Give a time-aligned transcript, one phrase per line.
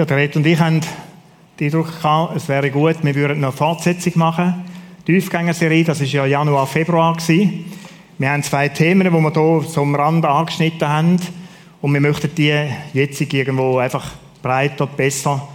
[0.00, 0.80] Ja, der Red und ich haben
[1.60, 1.92] den Eindruck
[2.34, 4.64] es wäre gut, wir würden noch eine Fortsetzung machen.
[5.06, 7.14] Die Aufgängerserie, das war ja Januar, Februar.
[7.14, 7.66] Gewesen.
[8.16, 11.20] Wir haben zwei Themen, die wir hier so am Rand angeschnitten haben.
[11.82, 15.46] Und wir möchten die jetzt irgendwo einfach breiter, besser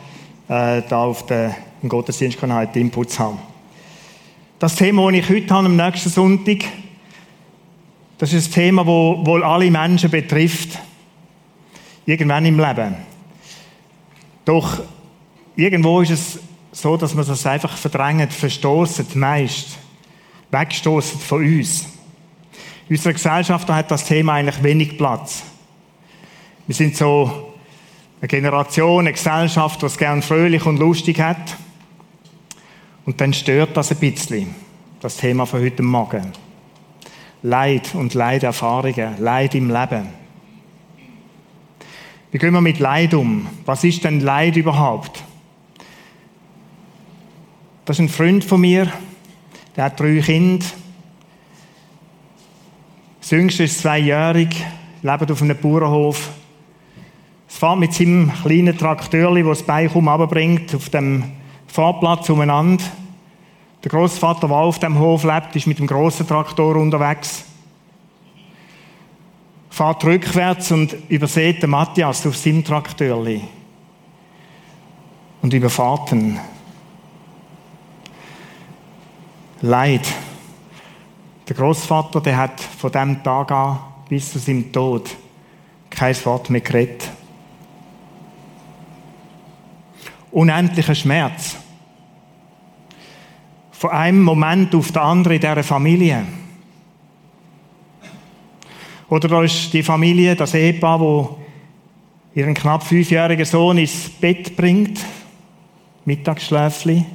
[0.47, 1.56] äh, da auf den,
[1.88, 3.39] Gottesdienstkanal die Inputs haben.
[4.59, 6.66] Das Thema, das ich heute habe, am nächsten Sonntag,
[8.19, 10.78] das ist ein Thema, das wohl alle Menschen betrifft.
[12.06, 13.14] Irgendwann im Leben.
[14.45, 14.81] Doch
[15.55, 16.39] irgendwo ist es
[16.71, 19.77] so, dass man das einfach verdrängt, verstoßen, meist,
[20.51, 21.88] wegstoßen von uns.
[22.88, 25.43] In unserer Gesellschaft hat das Thema eigentlich wenig Platz.
[26.67, 27.53] Wir sind so
[28.21, 31.57] eine Generation, eine Gesellschaft, die es gern fröhlich und lustig hat.
[33.05, 34.53] Und dann stört das ein bisschen,
[34.99, 36.33] das Thema von heute Morgen.
[37.41, 40.25] Leid und Leiderfahrungen, Leid im Leben.
[42.36, 43.47] Wie gehen wir mit Leid um?
[43.64, 45.23] Was ist denn Leid überhaupt?
[47.86, 48.91] Das ist ein Freund von mir,
[49.78, 50.66] der hat drei Kinder.
[53.22, 54.50] Das jüngste ist zweijährig,
[55.02, 56.30] lebt auf einem Bauernhof.
[57.47, 61.23] Es fährt mit seinem kleinen Trakteur, das das Bein kaum runterbringt, auf dem
[61.67, 62.83] Fahrplatz umeinander.
[63.81, 67.46] Der Großvater, der auf dem Hof lebt, ist mit dem großen Traktor unterwegs
[69.75, 73.41] fährt rückwärts und übersieht den Matthias auf seinem Traktörli
[75.41, 76.40] und überfahrt ihn.
[79.59, 80.08] Leid.
[81.50, 85.09] Der Großvater, der hat von dem Tag an bis zu seinem Tod
[85.90, 87.09] kein Wort mehr geredet.
[90.31, 91.58] Unendlicher Schmerz.
[93.72, 96.25] Von einem Moment auf den anderen in dieser Familie.
[99.09, 101.38] Oder da ist die Familie, das Ehepaar, wo
[102.33, 104.99] ihren knapp fünfjährigen Sohn ins Bett bringt,
[106.05, 107.05] Mittagsschläfli,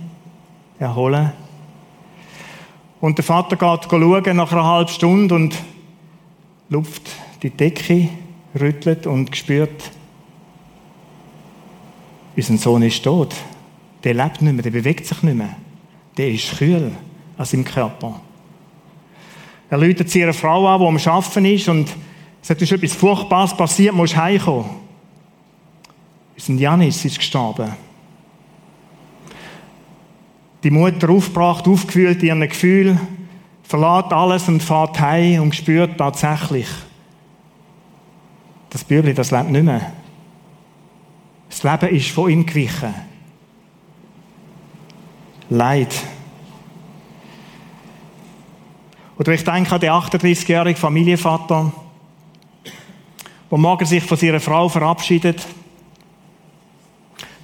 [0.78, 1.32] erholen.
[3.00, 5.54] Und der Vater geht schauen nach einer halben Stunde und
[6.68, 7.10] lupft
[7.42, 8.08] die Decke,
[8.58, 9.90] rüttelt und spürt,
[12.36, 13.34] unser Sohn ist tot.
[14.04, 15.56] Der lebt nicht mehr, der bewegt sich nicht mehr.
[16.16, 16.92] Der ist kühl
[17.36, 18.20] an seinem Körper.
[19.70, 21.88] Er läutet ihre Frau an, die am Arbeiten ist und
[22.42, 24.68] sagt, es ist etwas Furchtbares passiert, musst heimkommen.
[26.36, 27.72] Unser Janis ist gestorben.
[30.64, 32.98] Die Mutter aufgebracht, aufgewühlt in ihren Gefühl,
[33.62, 36.66] verlässt alles und fährt heim und spürt tatsächlich,
[38.68, 39.92] das Bürli, das lebt nicht mehr.
[41.48, 42.94] Das Leben ist von ihm gewichen.
[45.48, 45.94] Leid.
[49.20, 51.70] Oder ich denke an den 38-jährigen Familienvater,
[53.50, 55.46] der morgen sich von seiner Frau verabschiedet.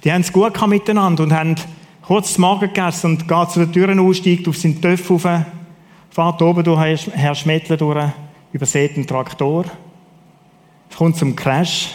[0.03, 1.53] Die haben es gut miteinander und haben
[2.01, 5.27] kurz das Morgen gegessen und geht zu den Türen aussteigt, auf seinen Töpf rauf,
[6.09, 8.09] fährt oben durch Herr Schmettler durch,
[8.53, 9.65] übersät den Traktor,
[10.97, 11.91] kommt zum Crash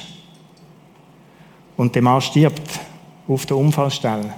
[1.76, 2.78] und der Mann stirbt
[3.26, 4.32] auf der Unfallstelle.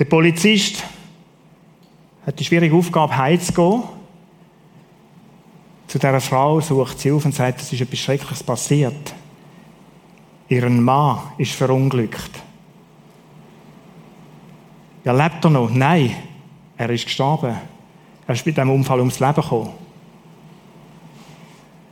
[0.00, 0.82] Der Polizist
[2.26, 3.84] hat die schwierige Aufgabe, heimzugehen.
[5.86, 9.14] Zu dieser Frau sucht sie auf und sagt, es ist etwas Schreckliches passiert.
[10.48, 12.30] Ihren Mann ist verunglückt.
[15.04, 15.70] Ja, lebt er noch?
[15.70, 16.16] Nein,
[16.76, 17.56] er ist gestorben.
[18.26, 19.70] Er ist bei diesem Unfall ums Leben gekommen.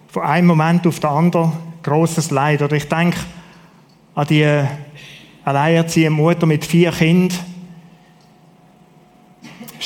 [0.08, 1.52] Von einem Moment auf den anderen
[1.84, 2.60] großes Leid.
[2.62, 3.18] Oder ich denke
[4.16, 4.64] an die
[5.44, 7.38] alleinerziehende Mutter mit vier Kindern,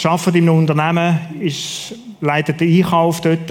[0.07, 3.51] arbeitet in einem Unternehmen, ist, leitet den Einkauf dort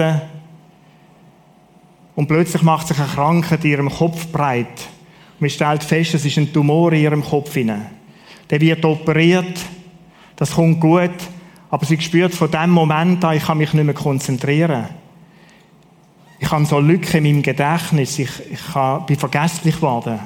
[2.16, 4.88] und plötzlich macht sich eine Krankheit in ihrem Kopf breit.
[5.40, 7.54] Man stellt fest, es ist ein Tumor in ihrem Kopf.
[8.50, 9.60] Der wird operiert,
[10.36, 11.12] das kommt gut,
[11.70, 14.86] aber sie spürt von dem Moment an, ich kann mich nicht mehr konzentrieren.
[16.40, 20.20] Ich habe so Lücken in meinem Gedächtnis, ich, ich bin vergesslich geworden.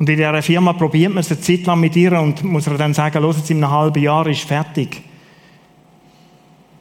[0.00, 2.78] Und in dieser Firma probiert man es eine Zeit lang mit ihr und muss ihr
[2.78, 5.02] dann sagen, los, jetzt in einem halben Jahr ist fertig.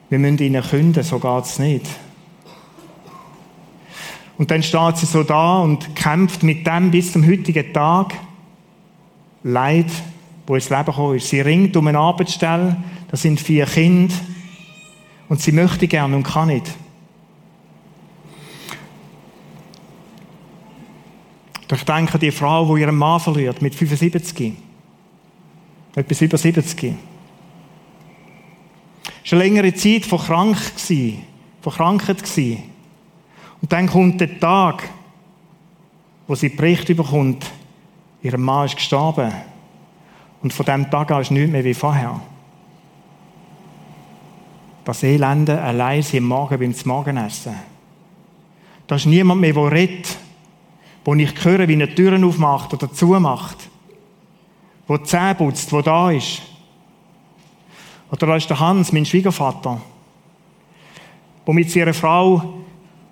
[0.08, 1.86] Wir müssen ihnen künden, so geht es nicht.
[4.38, 8.14] Und dann steht sie so da und kämpft mit dem bis zum heutigen Tag.
[9.44, 9.92] Leid,
[10.48, 11.28] wo ins Leben gekommen ist.
[11.28, 12.78] Sie ringt um eine Arbeitsstelle,
[13.12, 14.16] das sind vier Kinder.
[15.28, 16.68] Und sie möchte gerne und kann nicht.
[21.72, 24.54] Ich denke, die Frau, die ihren Mann verliert, mit 75.
[25.96, 26.96] Etwas über 70.
[29.24, 31.24] Schon längere Zeit von krank gewesen,
[31.62, 32.64] von Krankheit gewesen.
[33.62, 34.90] Und dann kommt der Tag,
[36.28, 37.46] wo sie Bericht bekommt,
[38.22, 39.32] ihr Mann ist gestorben.
[40.42, 42.20] Und von dem Tag an ist nichts mehr wie vorher.
[44.86, 47.54] Das Elende allein sie am Morgen beim Morgenessen.
[48.88, 50.19] Da ist niemand mehr, der redet,
[51.06, 53.58] wo ich höre, wie eine Türen aufmacht oder zumacht,
[54.88, 56.42] wo die Zähne putzt, wo da ist.
[58.12, 59.80] Oder da ist der Hans, mein Schwiegervater,
[61.46, 62.60] der mit seiner Frau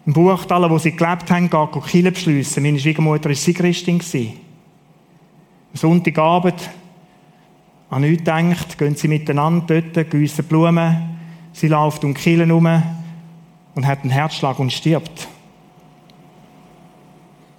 [0.06, 2.64] im Buchtal, wo sie gelebt haben, geht Kille beschliessen.
[2.64, 4.02] Meine Schwiegermutter war Christin.
[5.72, 6.70] Am Sonntagabend
[7.90, 11.18] an nichts denkt, gehen sie miteinander dort, gießen Blumen,
[11.54, 12.84] sie läuft um die herum
[13.76, 15.28] und hat einen Herzschlag und stirbt.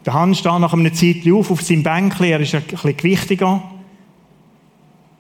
[0.09, 3.63] Der Hans steht nach einer Zeit auf auf seinem Bänkchen, er ist ein bisschen gewichtiger,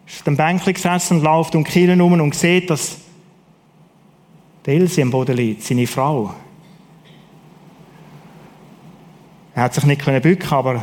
[0.06, 2.96] ist auf dem Bänkchen gesessen und läuft um die herum und sieht, dass
[4.64, 6.34] Elsie am Boden liegt, seine Frau.
[9.54, 10.80] Er hat sich nicht bücken aber er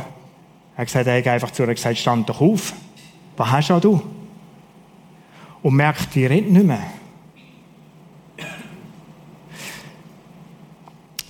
[0.76, 2.74] hat gesagt, er hat einfach zu ihr gesagt, stand doch auf.
[3.36, 4.00] Was hast auch du?
[5.64, 6.78] Und merkt, die redet nicht mehr.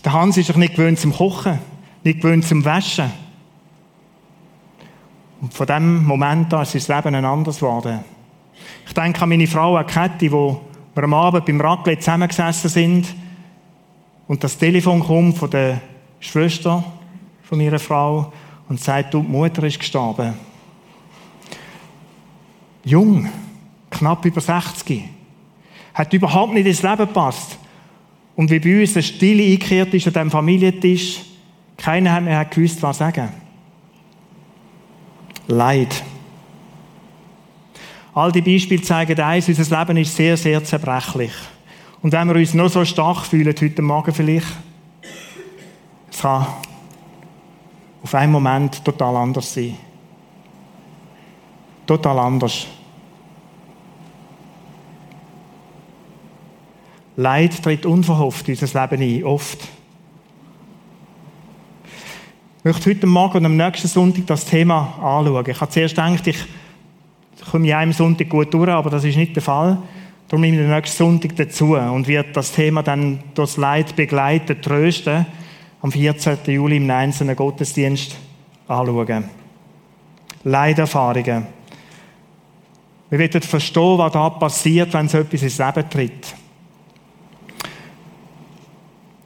[0.04, 1.58] Der Hans ist sich nicht gewöhnt zum Kochen,
[2.06, 3.10] nicht gewöhnt zum Waschen.
[5.40, 8.00] Und von dem Moment an ist sein Leben ein anderes geworden.
[8.86, 10.62] Ich denke an meine Frau, an Käthi, wo
[10.94, 13.14] wir am Abend beim Raclette zusammengesessen sind
[14.28, 15.80] und das Telefon kommt von der
[16.20, 16.82] Schwester
[17.42, 18.32] von ihrer Frau
[18.68, 20.34] und sagt, du, die Mutter ist gestorben.
[22.84, 23.28] Jung,
[23.90, 25.04] knapp über 60.
[25.92, 27.58] Hat überhaupt nicht ins Leben gepasst.
[28.34, 31.20] Und wie bei uns eine Stille eingekehrt ist an diesem Familientisch,
[31.76, 33.28] keiner hat mehr gewusst, was sagen.
[35.46, 36.02] Leid.
[38.14, 41.32] All die Beispiele zeigen eins, unser Leben ist sehr, sehr zerbrechlich.
[42.02, 44.46] Und wenn wir uns noch so stark fühlen, heute Morgen vielleicht,
[46.10, 46.46] es kann
[48.02, 49.76] auf einen Moment total anders sein.
[51.86, 52.66] Total anders.
[57.16, 59.68] Leid tritt unverhofft in unser Leben ein, oft.
[62.66, 65.44] Möchte heute Morgen und am nächsten Sonntag das Thema anschauen.
[65.46, 66.44] Ich habe zuerst gedacht, ich
[67.48, 69.78] komme ja einem Sonntag gut durch, aber das ist nicht der Fall.
[70.26, 74.60] Darum nehme ich den nächsten Sonntag dazu und werde das Thema dann durch Leid begleiten,
[74.60, 75.26] trösten,
[75.80, 76.38] am 14.
[76.46, 78.16] Juli im einzelnen Gottesdienst
[78.66, 79.26] anschauen.
[80.42, 81.46] Leiderfahrungen.
[83.10, 86.34] Wir werden verstehen, was da passiert, wenn so etwas ins Leben tritt.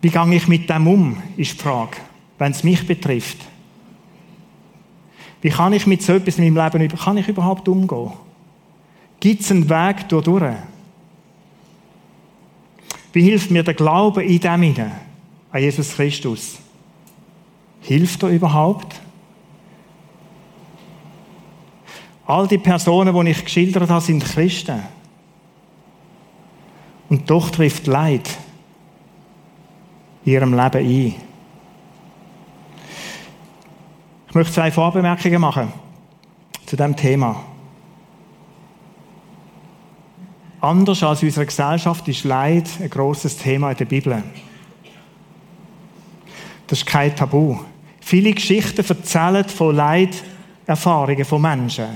[0.03, 1.97] Wie gehe ich mit dem um, ist die Frage,
[2.41, 3.37] wenn es mich betrifft.
[5.43, 8.12] Wie kann ich mit so etwas in meinem Leben kann ich überhaupt umgehen?
[9.21, 10.57] Gibt es einen Weg durch?
[13.12, 14.93] Wie hilft mir der Glaube in dem hinein,
[15.53, 16.59] an Jesus Christus?
[17.83, 18.99] Hilft er überhaupt?
[22.25, 24.81] All die Personen, die ich geschildert habe, sind Christen.
[27.11, 28.31] Und doch trifft Leid
[30.25, 31.30] in ihrem Leben ein.
[34.31, 35.73] Ich möchte zwei Vorbemerkungen machen
[36.65, 37.43] zu dem Thema.
[40.61, 44.23] Anders als in unserer Gesellschaft ist Leid ein großes Thema in der Bibel.
[46.69, 47.59] Das ist kein Tabu.
[48.01, 51.89] Viele Geschichten erzählen von Leiderfahrungen von Menschen.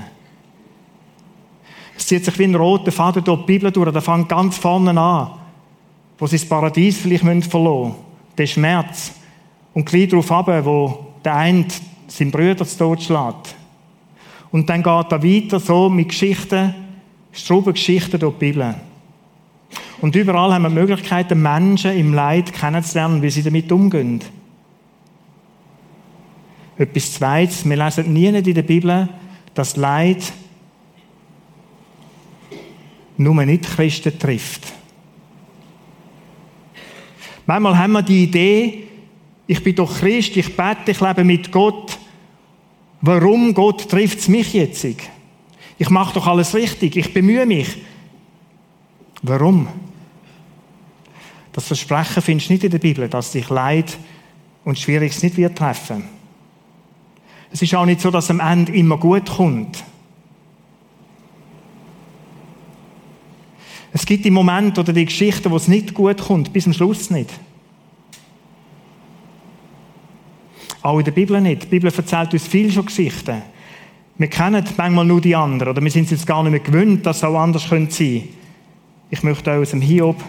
[1.95, 3.93] Es zieht sich wie ein roter Faden durch die Bibel durch.
[3.93, 5.39] Der fängt ganz vorne an,
[6.17, 8.05] wo sie das Paradies vielleicht verloren müssen
[8.37, 9.13] der Schmerz.
[9.73, 11.65] Und gleich darauf ab, wo der eine
[12.07, 13.55] seinen Brüder zu Tod schlägt.
[14.51, 16.73] Und dann geht er weiter so mit Geschichten,
[17.31, 18.75] Geschichten durch die Bibel.
[20.01, 24.21] Und überall haben wir die Möglichkeit, Menschen im Leid kennenzulernen, wie sie damit umgehen.
[26.77, 29.09] Etwas Zweites, wir lesen nie in der Bibel,
[29.53, 30.33] dass Leid
[33.17, 34.73] nur nicht Christen trifft.
[37.45, 38.87] Manchmal haben wir die Idee,
[39.47, 41.97] ich bin doch Christ, ich bete, ich lebe mit Gott.
[43.01, 44.85] Warum Gott trifft es mich jetzt?
[45.77, 47.77] Ich mache doch alles richtig, ich bemühe mich.
[49.21, 49.67] Warum?
[51.51, 53.97] Das Versprechen findest du nicht in der Bibel, dass dich Leid
[54.63, 56.03] und Schwieriges nicht wird treffen.
[57.51, 59.83] Es ist auch nicht so, dass am Ende immer gut kommt.
[63.93, 67.09] Es gibt die Momente oder die Geschichten, wo es nicht gut kommt, bis zum Schluss
[67.09, 67.29] nicht.
[70.85, 71.63] Auch in der Bibel nicht.
[71.63, 73.41] Die Bibel erzählt uns viel schon Geschichten.
[74.19, 77.03] Wir kennen manchmal nur die anderen oder wir sind es jetzt gar nicht mehr gewöhnt,
[77.03, 78.21] dass es auch anders sein könnte.
[79.09, 80.23] Ich möchte auch aus dem Hiob,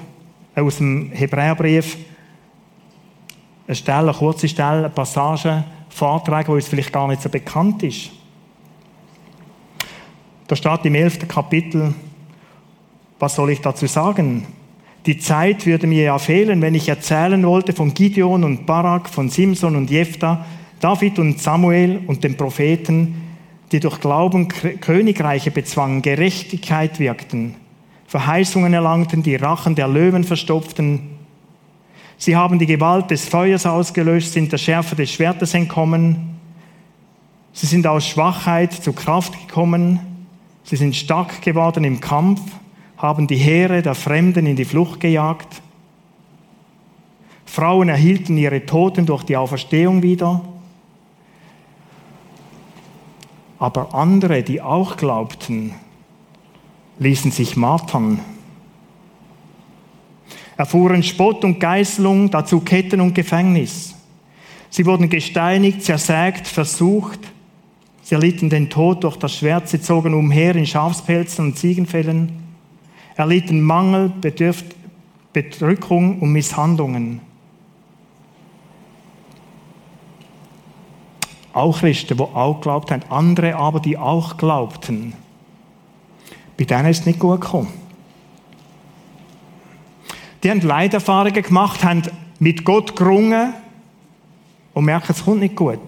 [0.55, 1.99] aus dem Hebräerbrief
[3.67, 7.83] eine Stelle, eine kurze Stelle, eine Passage vortragen, die uns vielleicht gar nicht so bekannt
[7.83, 8.13] ist.
[10.47, 11.29] Da steht im 11.
[11.29, 11.93] Kapitel,
[13.19, 14.47] was soll ich dazu sagen?
[15.07, 19.29] Die Zeit würde mir ja fehlen, wenn ich erzählen wollte von Gideon und Barak, von
[19.29, 20.45] Simson und Jephthah,
[20.81, 23.23] David und Samuel und den Propheten,
[23.73, 27.55] die durch Glauben Königreiche bezwangen, Gerechtigkeit wirkten,
[28.07, 31.17] Verheißungen erlangten, die Rachen der Löwen verstopften,
[32.19, 36.39] Sie haben die Gewalt des Feuers ausgelöscht, sind der Schärfe des Schwertes entkommen.
[37.53, 40.01] Sie sind aus Schwachheit zu Kraft gekommen.
[40.65, 42.41] Sie sind stark geworden im Kampf,
[42.97, 45.63] haben die Heere der Fremden in die Flucht gejagt.
[47.45, 50.43] Frauen erhielten ihre Toten durch die Auferstehung wieder.
[53.59, 55.75] Aber andere, die auch glaubten,
[56.99, 58.21] ließen sich martern
[60.57, 63.95] erfuhren Spott und Geißelung, dazu Ketten und Gefängnis.
[64.71, 67.21] Sie wurden gesteinigt, zersägt, versucht.
[68.03, 72.46] Sie erlitten den Tod durch das Schwert, sie zogen umher in Schafspelzen und Ziegenfällen,
[73.17, 74.67] erlitten Mangel, Bedürft,
[75.33, 77.21] Bedrückung und Misshandlungen.
[81.53, 85.15] Auch Christen, die auch glaubt haben, andere aber, die auch glaubten.
[86.59, 87.73] Bei denen ist es nicht gut gekommen.
[90.43, 92.03] Die haben Leiderfahrungen gemacht, haben
[92.39, 93.55] mit Gott gerungen
[94.75, 95.81] und merken, es kommt nicht gut.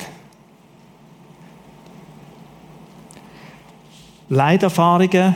[4.31, 5.35] Leiderfahrungen,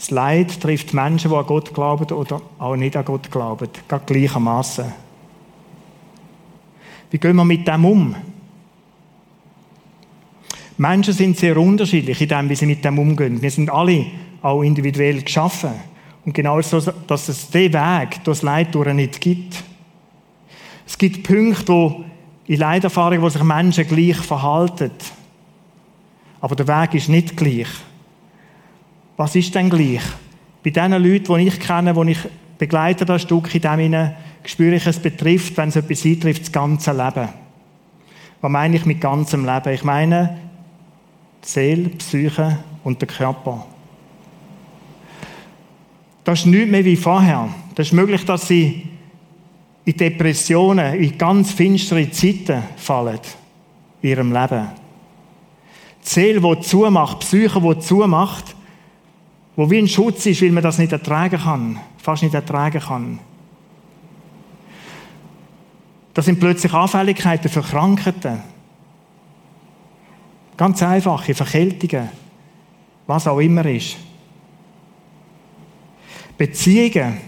[0.00, 4.04] das Leid trifft Menschen, die an Gott glauben oder auch nicht an Gott glauben, gerade
[4.06, 4.86] gleichermaßen.
[7.10, 8.16] Wie gehen wir mit dem um?
[10.78, 13.42] Menschen sind sehr unterschiedlich in dem, wie sie mit dem umgehen.
[13.42, 14.06] Wir sind alle
[14.40, 15.72] auch individuell geschaffen.
[16.24, 19.62] Und genau so, dass es den Weg durch das Leid durch nicht gibt.
[20.86, 22.04] Es gibt Punkte, wo
[22.46, 24.92] in Leiderfahrungen, wo sich Menschen gleich verhalten.
[26.40, 27.68] Aber der Weg ist nicht gleich.
[29.20, 30.00] Was ist denn gleich?
[30.64, 32.18] Bei den Leuten, die ich kenne, die ich
[32.56, 34.10] begleite, das Stück in dem
[34.46, 37.28] spüre ich, es betrifft, wenn es etwas eintrifft, das ganze Leben.
[38.40, 39.74] Was meine ich mit ganzem Leben?
[39.74, 40.38] Ich meine
[41.44, 43.66] die Seele, die Psyche und der Körper.
[46.24, 47.50] Das ist nichts mehr wie vorher.
[47.74, 48.88] Das ist möglich, dass sie
[49.84, 53.20] in Depressionen, in ganz finstere Zeiten fallen
[54.00, 54.68] in ihrem Leben.
[56.02, 58.56] Die Seele, die zumacht, die Psyche, die zumacht,
[59.60, 63.18] wo wie ein Schutz ist, weil man das nicht ertragen kann, fast nicht ertragen kann.
[66.14, 68.40] Das sind plötzlich Anfälligkeiten für Krankheiten.
[70.56, 72.08] Ganz einfache Verkältungen,
[73.06, 73.98] was auch immer ist.
[76.38, 77.18] Beziehungen,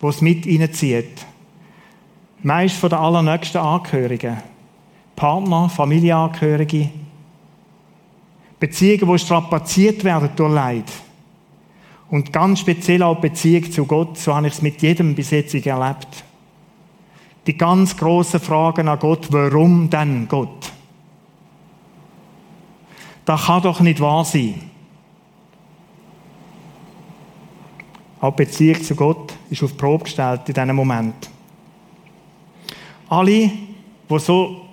[0.00, 1.26] die es mit reinzieht.
[2.42, 4.38] Meist von den allernächsten Angehörigen.
[5.14, 6.88] Partner, Familienangehörige.
[8.58, 10.90] Beziehungen, die strapaziert werden durch Leid.
[12.12, 15.54] Und ganz speziell auch Beziehung zu Gott, so habe ich es mit jedem bis jetzt
[15.54, 16.24] erlebt.
[17.46, 20.70] Die ganz großen Fragen an Gott, warum denn Gott?
[23.24, 24.60] Das kann doch nicht wahr sein.
[28.20, 31.30] Auch die Beziehung zu Gott ist auf die Probe gestellt in diesem Moment.
[33.08, 33.50] Alle,
[34.10, 34.66] die so,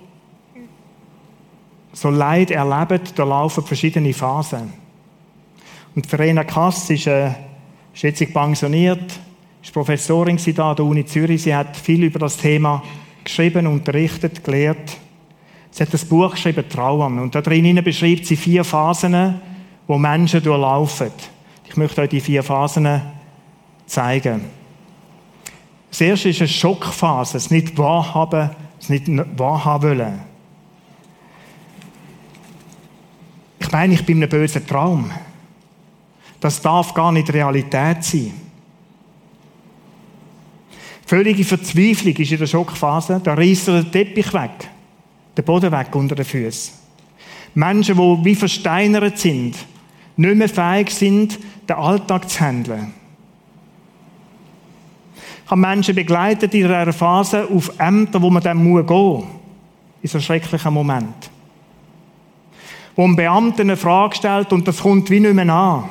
[1.94, 4.79] so Leid erleben, da laufen verschiedene Phasen.
[5.94, 7.30] Und Verena Kass ist, äh,
[7.92, 9.18] ist jetzt pensioniert,
[9.62, 11.42] ist Professorin da an der Uni Zürich.
[11.42, 12.82] Sie hat viel über das Thema
[13.24, 14.96] geschrieben, unterrichtet, gelehrt.
[15.70, 17.18] Sie hat das Buch geschrieben, Trauern.
[17.18, 19.40] Und da drin beschreibt sie vier Phasen,
[19.86, 21.10] wo Menschen durchlaufen.
[21.68, 23.00] Ich möchte euch die vier Phasen
[23.86, 24.42] zeigen.
[25.90, 29.06] Das erste ist eine Schockphase, es nicht wahrhaben, es nicht
[29.38, 30.20] wahrhaben wollen.
[33.58, 35.10] Ich meine, ich bin in einem bösen Traum.
[36.40, 38.32] Das darf gar nicht Realität sein.
[41.06, 43.20] Völlige Verzweiflung ist in der Schockphase.
[43.22, 44.68] Da reißt er den Teppich weg,
[45.36, 46.74] den Boden weg unter den Füßen.
[47.54, 49.56] Menschen, die wie versteinert sind,
[50.16, 52.94] nicht mehr fähig sind, den Alltag zu handeln.
[55.44, 59.24] Ich habe Menschen begleitet in dieser Phase auf Ämter, wo man dann gehen muss.
[60.02, 61.28] In so schrecklichen Moment.
[62.94, 65.84] Wo ein Beamter eine Frage stellt und das kommt wie nicht mehr an.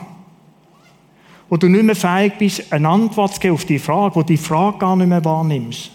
[1.49, 4.37] Wo du nicht mehr fähig bist, eine Antwort zu geben auf die Frage, wo die
[4.37, 5.91] Frage gar nicht mehr wahrnimmst.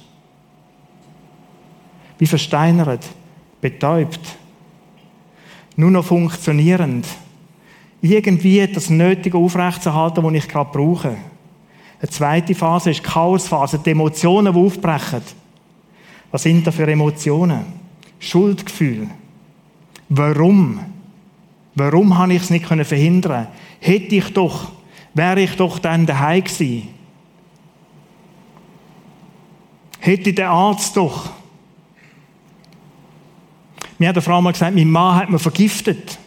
[2.19, 3.07] Wie versteinert,
[3.61, 4.21] betäubt,
[5.77, 7.07] nur noch funktionierend.
[8.01, 11.17] Irgendwie das Nötige aufrechtzuerhalten, was ich gerade brauche.
[12.01, 15.23] Eine zweite Phase ist die Chaosphase, die Emotionen, die aufbrechen.
[16.31, 17.65] Was sind da für Emotionen?
[18.19, 19.09] Schuldgefühl.
[20.09, 20.81] Warum?
[21.75, 23.49] Warum habe ich es nicht verhindern
[23.81, 24.71] Hätte ich doch,
[25.15, 26.89] wäre ich doch dann daheim gewesen.
[30.01, 31.31] Hätte der Arzt doch.
[33.99, 36.19] Mir hat eine Frau mal gesagt, mein Mann hat mir vergiftet.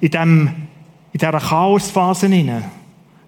[0.00, 0.46] In, dem,
[1.12, 2.28] in dieser Chaosphase.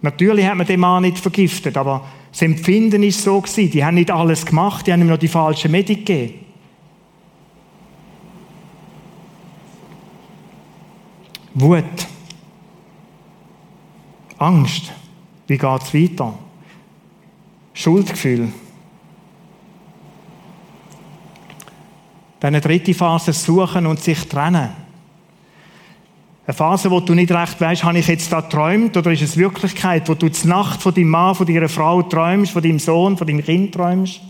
[0.02, 3.70] Natürlich hat man den Mann nicht vergiftet, aber das Empfinden ist so gewesen.
[3.70, 6.44] Die haben nicht alles gemacht, die haben ihm noch die falsche Medik gegeben.
[11.54, 11.84] Wut.
[14.40, 14.90] Angst.
[15.46, 16.34] Wie geht es weiter?
[17.74, 18.48] Schuldgefühl.
[22.40, 24.70] Dann eine dritte Phase, suchen und sich trennen.
[26.46, 29.36] Eine Phase, wo du nicht recht weißt, habe ich jetzt da träumt oder ist es
[29.36, 33.16] Wirklichkeit, wo du die Nacht von deinem Mann, von deiner Frau träumst, von deinem Sohn,
[33.16, 34.20] von deinem Kind träumst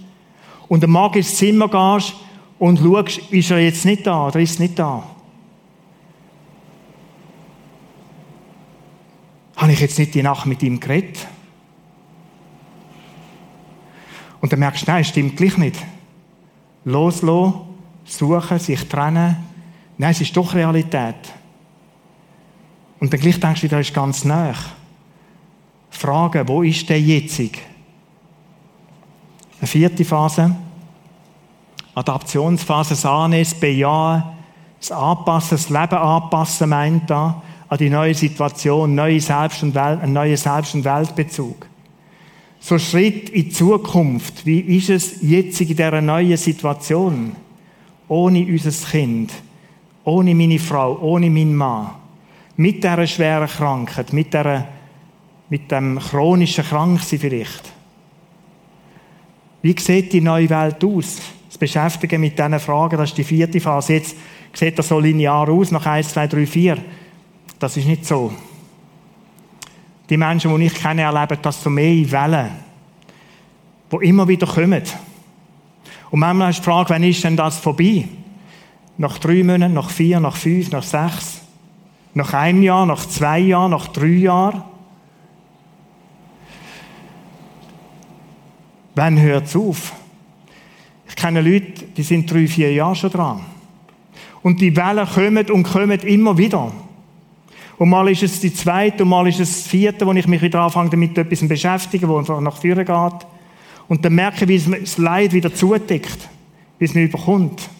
[0.68, 2.14] und am Morgen ins Zimmer gehst
[2.58, 5.04] und schaust, ist er jetzt nicht da oder ist er nicht da?
[9.60, 11.26] Habe ich jetzt nicht die Nacht mit ihm geredet?
[14.40, 15.76] Und dann merkst du, nein, stimmt gleich nicht.
[16.86, 17.60] Loslassen,
[18.06, 19.36] suchen, sich trennen.
[19.98, 21.34] Nein, es ist doch Realität.
[23.00, 24.54] Und dann gleich denkst du wieder, ist ganz nah.
[25.90, 27.60] Fragen, wo ist der jetzig?
[29.58, 30.56] Eine vierte Phase.
[31.94, 34.22] Adaptionsphase, das Annehmen, das Bejahen,
[34.78, 40.00] das Anpassen, das Leben anpassen, meint da an die neue Situation, neue Selbst- und Welt,
[40.00, 41.66] einen neuen Selbst- und Weltbezug.
[42.58, 44.44] So Schritt in die Zukunft.
[44.44, 47.36] Wie ist es jetzt in dieser neuen Situation?
[48.08, 49.32] Ohne unser Kind,
[50.02, 51.92] ohne meine Frau, ohne meinen Mann.
[52.56, 54.66] Mit dieser schweren Krankheit, mit, dieser,
[55.48, 57.72] mit dem chronischen Kranksein vielleicht.
[59.62, 61.18] Wie sieht die neue Welt aus?
[61.48, 63.94] Das Beschäftigen mit diesen Fragen, das ist die vierte Phase.
[63.94, 64.16] Jetzt
[64.54, 66.78] sieht das so linear aus, nach 1, 2, 3, 4.
[67.60, 68.32] Das ist nicht so.
[70.08, 72.50] Die Menschen, die ich kenne, erleben das so mehr in Wellen,
[73.92, 74.82] die immer wieder kommen.
[76.10, 78.08] Und manchmal ist die Frage, wann ist denn das vorbei?
[78.96, 81.42] Nach drei Monaten, nach vier, nach fünf, nach sechs,
[82.14, 84.62] nach einem Jahr, nach zwei Jahren, nach drei Jahren?
[88.94, 89.92] Wann hört es auf?
[91.08, 93.44] Ich kenne Leute, die sind drei, vier Jahre schon dran.
[94.42, 96.72] Und die Wellen kommen und kommen immer wieder.
[97.80, 100.42] Und mal ist es die zweite und mal ist es das vierte, wo ich mich
[100.42, 103.26] wieder anfange, damit etwas zu beschäftigen, wo einfach nach vorne geht.
[103.88, 106.28] Und dann merke ich, wie es das Leid wieder zudeckt,
[106.78, 107.70] wie es mir überkommt.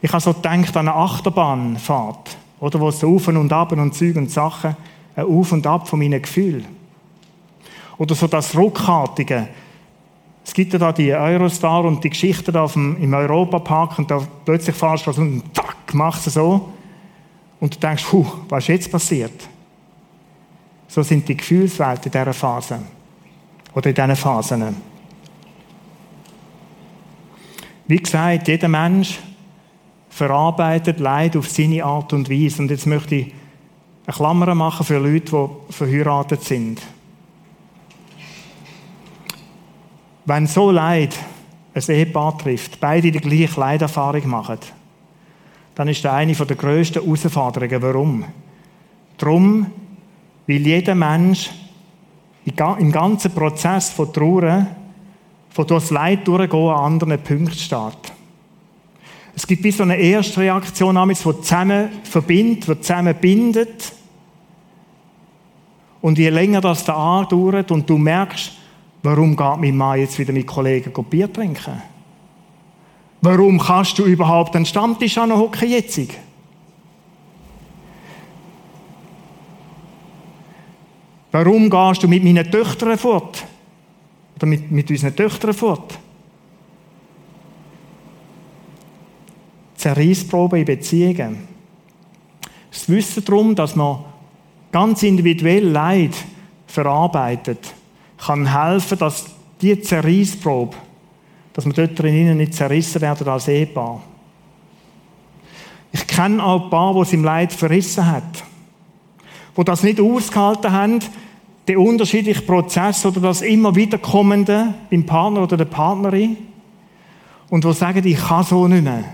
[0.00, 3.94] Ich habe so gedacht an eine Achterbahnfahrt, oder, wo es so auf und ab und
[3.94, 4.74] Züge und Sachen,
[5.16, 6.64] ein Auf und Ab von meinen Gefühlen.
[7.98, 9.48] Oder so das Ruckartige.
[10.44, 14.20] Es gibt ja da die Eurostar und die Geschichte da dem, im Europapark und da
[14.44, 16.68] plötzlich fahrst du und zack, machst du so
[17.60, 19.48] und du denkst, puh, was ist jetzt passiert?
[20.86, 22.78] So sind die Gefühlswelten in dieser Phase.
[23.74, 24.76] Oder in diesen Phasen.
[27.86, 29.18] Wie gesagt, jeder Mensch
[30.08, 32.62] verarbeitet Leid auf seine Art und Weise.
[32.62, 33.34] Und jetzt möchte ich
[34.06, 36.80] eine Klammer machen für Leute, die verheiratet sind.
[40.26, 41.16] Wenn so Leid
[41.74, 44.58] ein Ehepaar trifft, beide die gleiche Leiderfahrung machen,
[45.74, 47.82] dann ist das eine der grössten Herausforderungen.
[47.82, 48.24] Warum?
[49.18, 49.66] Darum,
[50.46, 51.50] weil jeder Mensch
[52.44, 54.66] im ganzen Prozess von Trauer,
[55.50, 58.12] von durchs Leid durchgehen, an anderen Punkten steht.
[59.36, 63.92] Es gibt wie so eine erste Reaktion, die zusammen verbindet, die zusammen bindet.
[66.00, 68.52] Und je länger das da andauert und du merkst,
[69.04, 71.82] warum geht mein Mann jetzt wieder mit Kollegen Bier trinken?
[73.20, 76.00] Warum kannst du überhaupt einen Stammtisch an hocken jetzt?
[81.30, 83.44] Warum gehst du mit meinen Töchtern fort?
[84.36, 85.98] Oder mit, mit unseren Töchtern fort?
[89.76, 91.48] Zerreißprobe in Beziehungen.
[92.70, 94.04] Das Wissen darum, dass man
[94.72, 96.14] ganz individuell Leid
[96.66, 97.74] verarbeitet,
[98.26, 99.26] kann helfen, dass
[99.60, 100.76] die Zerreissprobe,
[101.52, 104.02] dass wir dort drinnen nicht zerrissen werden als Ehepaar.
[105.92, 108.42] Ich kenne auch ein paar, die es im Leid verrissen hat.
[109.54, 110.98] Wo das nicht ausgehalten haben,
[111.68, 116.36] den unterschiedlichen Prozess oder das immer wiederkommende beim Partner oder der Partnerin.
[117.48, 119.04] Und wo sagen, ich kann so nicht mehr.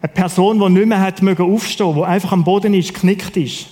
[0.00, 3.66] Eine Person, die nicht mehr hat mögen aufstehen, die einfach am Boden ist, geknickt ist.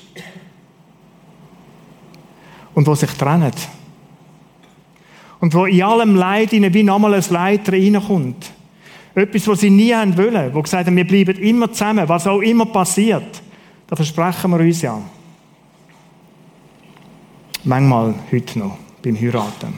[2.75, 3.69] Und wo sich trennt.
[5.41, 8.51] Und wo in allem Leid ihnen wie nochmal ein Leid reinkommt.
[9.15, 12.41] Etwas, was sie nie haben wollen, wo gesagt haben, wir bleiben immer zusammen, was auch
[12.41, 13.43] immer passiert.
[13.87, 15.01] Da versprechen wir uns ja.
[17.63, 19.75] Manchmal heute noch beim Heiraten.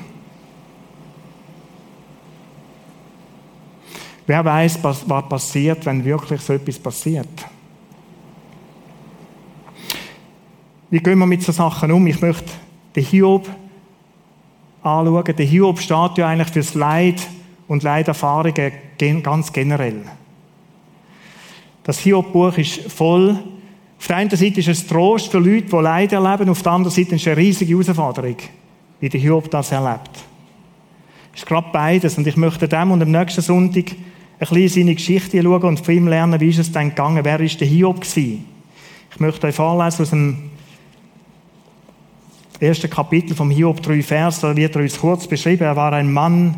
[4.27, 7.29] Wer weiß, was passiert, wenn wirklich so etwas passiert?
[10.91, 12.07] Wie gehen wir mit so Sachen um?
[12.07, 12.51] Ich möchte
[12.97, 13.49] den Hiob
[14.83, 15.37] anschauen.
[15.37, 17.21] Der Hiob steht ja eigentlich fürs Leid
[17.69, 18.73] und Leiderfahrungen
[19.23, 20.03] ganz generell.
[21.85, 23.39] Das Hiob-Buch ist voll.
[23.99, 26.95] Auf der einen Seite ist es Trost für Leute, die Leid erleben, auf der anderen
[26.95, 28.37] Seite ist es eine riesige Herausforderung,
[29.01, 30.11] wie der Hiob das erlebt.
[31.33, 32.17] Es ist gerade beides.
[32.17, 33.93] Und ich möchte dem und am nächsten Sonntag
[34.39, 37.41] ein bisschen seine Geschichte schauen und von ihm lernen, wie ist es dann gegangen, wer
[37.41, 38.45] ist der Hiob gewesen.
[39.11, 40.51] Ich möchte euch vorlesen aus dem
[42.61, 45.65] ersten Kapitel vom Hiob, drei Vers, da wird er uns kurz beschrieben.
[45.65, 46.57] Er war ein Mann,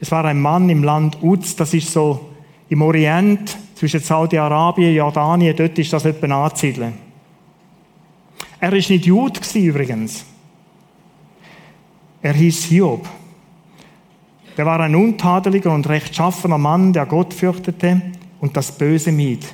[0.00, 2.28] es war ein Mann im Land Uz, das ist so
[2.68, 6.94] im Orient, zwischen Saudi-Arabien Jordanien, dort ist das etwa anzusiedeln.
[8.60, 10.24] Er ist nicht Jude übrigens.
[12.20, 13.08] Er hieß Hiob.
[14.56, 18.02] Der war ein untadeliger und rechtschaffener Mann, der Gott fürchtete
[18.40, 19.46] und das Böse mied.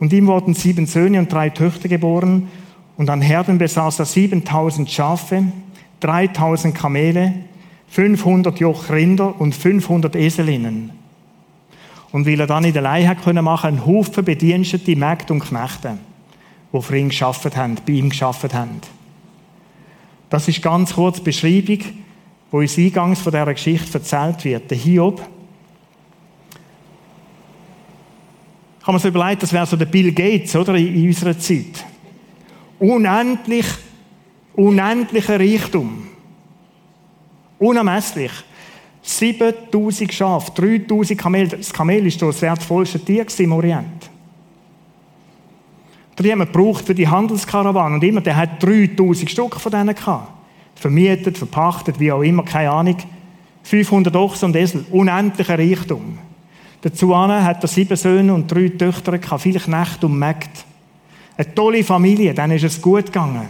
[0.00, 2.48] Und ihm wurden sieben Söhne und drei Töchter geboren,
[2.96, 5.44] und an Herden besaß er 7000 Schafe,
[6.00, 7.34] 3000 Kamele,
[7.88, 10.92] 500 Joch Rinder und 500 Eselinnen.
[12.12, 15.98] Und weil er dann in der Leihe können machen, einen Haufen Bedienstete, Mägde und Knechte,
[16.72, 18.80] die für ihn geschafft haben, bei ihm geschafft haben.
[20.28, 21.78] Das ist ganz kurz die Beschreibung,
[22.50, 24.70] wo uns eingangs von dieser Geschichte erzählt wird.
[24.70, 25.20] Der Hiob.
[28.84, 31.84] Kann man sich überlegen, das wäre so der Bill Gates, oder, in unserer Zeit.
[32.80, 33.66] Unendlich,
[34.56, 36.08] unendlicher Reichtum.
[37.58, 38.32] Unermesslich.
[39.02, 41.48] 7000 Schafe, 3000 Kamel.
[41.48, 44.10] Das Kamel ist das wertvollste Tier im Orient.
[46.18, 47.94] Die haben wir gebraucht für die Handelskarawane.
[47.94, 50.32] Und immer, der hat 3000 Stück von denen gehabt.
[50.74, 52.96] Vermietet, verpachtet, wie auch immer, keine Ahnung.
[53.62, 54.86] 500 Ochsen und Esel.
[54.90, 56.18] Unendlicher Reichtum.
[56.80, 60.48] Dazu hat er sieben Söhne und drei Töchter gehabt, viele Knechte und Mägde.
[61.40, 63.48] Eine tolle Familie, dann ist es gut gegangen.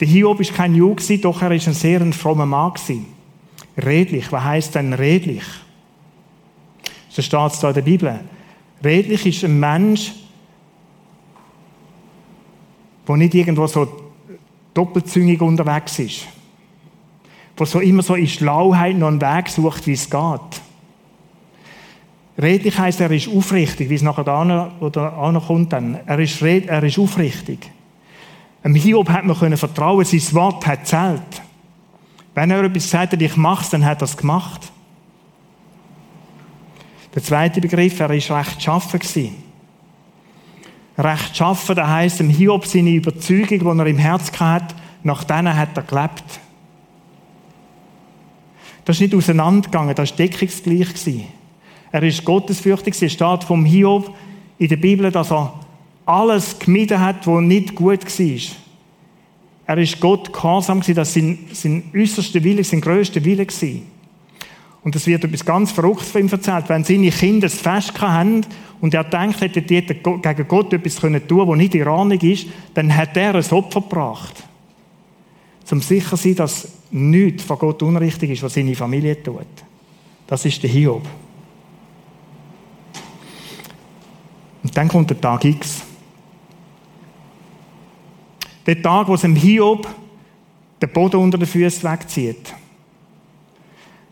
[0.00, 2.72] Der Hiob ist kein Jude, doch er ist ein sehr frommer Mann.
[3.76, 5.42] Redlich, was heißt denn redlich?
[7.10, 8.20] So steht es da in der Bibel.
[8.82, 10.14] Redlich ist ein Mensch,
[13.06, 13.86] der nicht irgendwo so
[14.72, 16.26] doppelzüngig unterwegs ist.
[17.58, 20.67] Der so immer so in Schlauheit noch einen Weg sucht, wie es geht.
[22.40, 25.98] Redlich heißt, er ist aufrichtig, wie es nachher da oder kommt dann.
[26.06, 27.70] Er ist, red, er ist aufrichtig.
[28.64, 31.42] Dem Hiob hat man können vertrauen, sein Wort hat zählt.
[32.34, 34.70] Wenn er etwas sagt, ich mach's, dann hat er es gemacht.
[37.14, 39.34] Der zweite Begriff, er ist recht schaffen gewesen.
[40.96, 45.56] Recht schaffen, das heisst, dem Hiob seine Überzeugung, die er im Herz hatte, nach denen
[45.56, 46.24] hat er gelebt.
[48.84, 50.94] Das ist nicht auseinandergegangen, das war deckungsgleich.
[50.94, 51.37] Gewesen.
[51.92, 53.00] Er ist gottesfürchtig.
[53.00, 54.14] Es steht vom Hiob
[54.58, 55.54] in der Bibel, dass er
[56.04, 58.56] alles gemieden hat, was nicht gut war.
[59.66, 63.80] Er ist Gott gehorsam gewesen, das sein, sein äußerster Wille, sein größter Wille war.
[64.82, 66.68] Und es wird etwas ganz Verrücktes von ihm erzählt.
[66.68, 68.46] Wenn seine Kinder es Fest haben
[68.80, 72.46] und er denkt, hätte die gegen Gott etwas tun können, was nicht in Ordnung ist,
[72.72, 74.42] dann hat er ein Opfer gebracht.
[75.64, 79.44] Zum sicher sein, dass nichts von Gott unrichtig ist, was seine Familie tut.
[80.26, 81.02] Das ist der Hiob.
[84.68, 85.80] Und dann kommt der Tag X.
[88.66, 89.88] Der Tag, wo es dem Hiob
[90.82, 92.54] den Boden unter den Füßen wegzieht.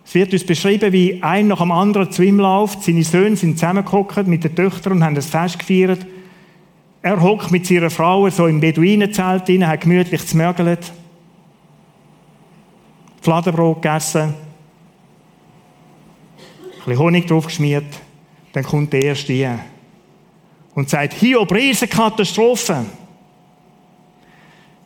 [0.03, 2.83] Es wird uns beschrieben, wie ein nach dem anderen zu ihm läuft.
[2.83, 6.07] Seine Söhne sind zusammengekommen mit den Töchtern und haben das Fest gefeiert.
[7.03, 10.91] Er hockt mit seiner Frau so im Beduinenzelt rein, hat gemütlich zmörgelt.
[13.21, 14.23] Fladenbrot gegessen.
[14.23, 14.35] Ein
[16.87, 18.01] bisschen Honig drauf geschmiert.
[18.55, 19.35] Dann kommt der erste
[20.77, 22.85] und sagt, Hiob, Riesenkatastrophe.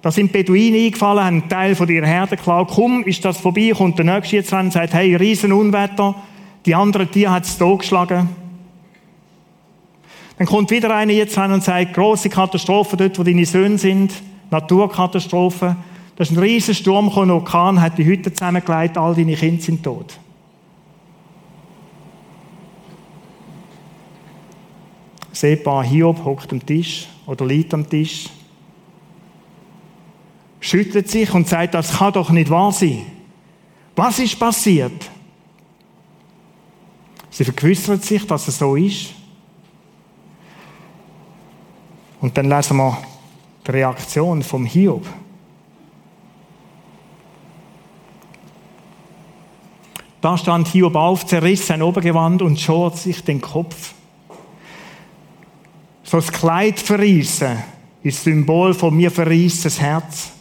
[0.03, 2.71] Da sind Beduinen eingefallen, haben einen Teil von ihrer Herde geklaut.
[2.73, 6.15] Komm, ist das vorbei, kommt der Nächste jetzt ran und sagt, hey, riesen Unwetter.
[6.65, 8.29] Die anderen Tiere hat es geschlagen.
[10.39, 14.13] Dann kommt wieder einer jetzt ran und sagt, große Katastrophe dort, wo deine Söhne sind.
[14.51, 15.77] Naturkatastrophe.
[16.15, 19.83] Da ist ein riesen Sturm gekommen, Orkan hat die Hütte zusammengelegt, all deine Kinder sind
[19.83, 20.19] tot.
[25.41, 28.29] Sehbar Hiob hockt am Tisch oder liegt am Tisch,
[30.61, 33.07] schüttelt sich und sagt, das kann doch nicht wahr sein.
[33.97, 35.11] Was ist passiert?
[37.31, 39.15] Sie vergewissert sich, dass es so ist.
[42.21, 42.99] Und dann lesen wir
[43.67, 45.07] die Reaktion vom Hiob.
[50.21, 53.95] Da stand Hiob auf, zerriss sein Obergewand und schor sich den Kopf.
[56.11, 57.63] So das Kleid verreissen
[58.03, 60.33] ist Symbol von mir verreisses Herz.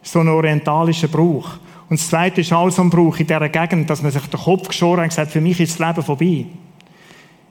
[0.00, 1.48] So ein orientalischer Brauch.
[1.88, 4.38] Und das zweite ist auch so ein Brauch in dieser Gegend, dass man sich den
[4.38, 6.46] Kopf geschoren hat und gesagt, für mich ist das Leben vorbei.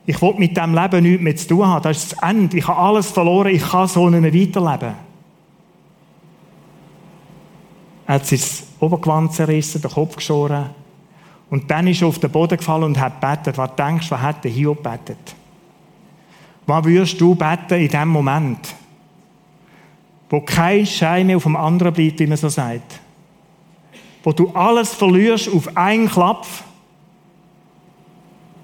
[0.06, 1.84] Ich will mit diesem Leben nichts mehr zu tun haben.
[1.84, 2.58] Das ist das Ende.
[2.58, 3.54] Ich habe alles verloren.
[3.54, 4.96] Ich kann so nicht mehr weiterleben.
[8.08, 8.40] Er hat sein
[8.80, 10.70] Obergewand zerrissen, den Kopf geschoren.
[11.50, 13.58] Und dann ist er auf den Boden gefallen und hat betet.
[13.58, 15.43] Was denkst du, was hat der Hiob betet?
[16.66, 18.76] Was würdest du beten in dem Moment?
[20.30, 23.00] Wo kein Schein mehr auf dem anderen bleibt, wie man so sagt.
[24.24, 26.48] Wo du alles verlierst auf einen Klapp,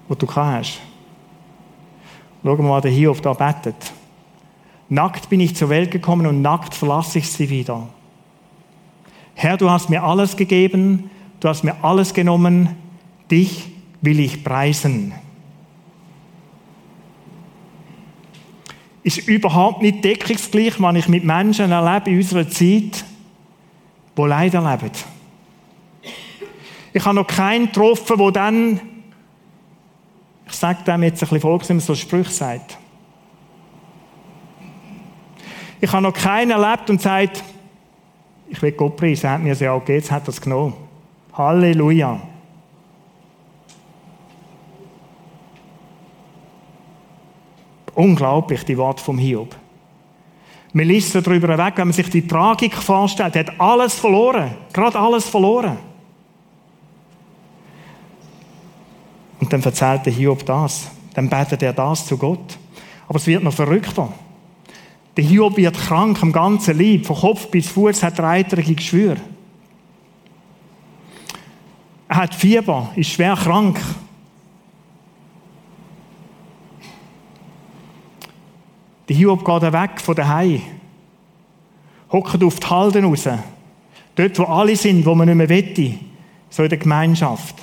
[0.08, 0.80] wo du kannst.
[2.44, 3.76] Schauen wir mal, der Hiob da betet.
[4.88, 7.88] Nackt bin ich zur Welt gekommen und nackt verlasse ich sie wieder.
[9.36, 12.76] Herr, du hast mir alles gegeben, du hast mir alles genommen,
[13.30, 13.70] dich
[14.02, 15.14] will ich preisen.
[19.04, 23.06] Ist überhaupt nicht deckungsgleich, was ich mit Menschen erlebe in unserer Zeit,
[24.18, 24.92] die Leid erleben.
[26.92, 28.80] Ich habe noch keinen getroffen, der dann,
[30.48, 32.78] ich sage dem jetzt ein bisschen wenn man so Sprüche sagt.
[35.82, 37.44] Ich habe noch keinen erlebt und sagt,
[38.50, 40.42] ich will Gott preisen, er hat mir das ja auch gegeben, jetzt hat er es
[40.42, 40.74] genommen.
[41.34, 42.20] Halleluja.
[48.00, 49.54] Unglaublich, die Worte vom Hiob.
[50.72, 53.36] Man liest darüber weg, wenn man sich die Tragik vorstellt.
[53.36, 54.52] Er hat alles verloren.
[54.72, 55.76] Gerade alles verloren.
[59.42, 60.90] Und dann erzählt der Hiob das.
[61.14, 62.58] Dann betet er das zu Gott.
[63.10, 64.14] Aber es wird noch verrückter.
[65.18, 67.06] Der Hiob wird krank am ganzen Leib.
[67.06, 69.18] Von Kopf bis Fuß hat er eitrige Geschwür.
[72.08, 73.78] Er hat Fieber, ist schwer krank.
[79.10, 80.62] Der Hiob geht weg von daheim.
[82.12, 83.28] Hockt auf die Halden raus.
[84.16, 85.96] Dort, wo alle sind, wo man nicht mehr wette.
[86.50, 87.56] So in der Gemeinschaft.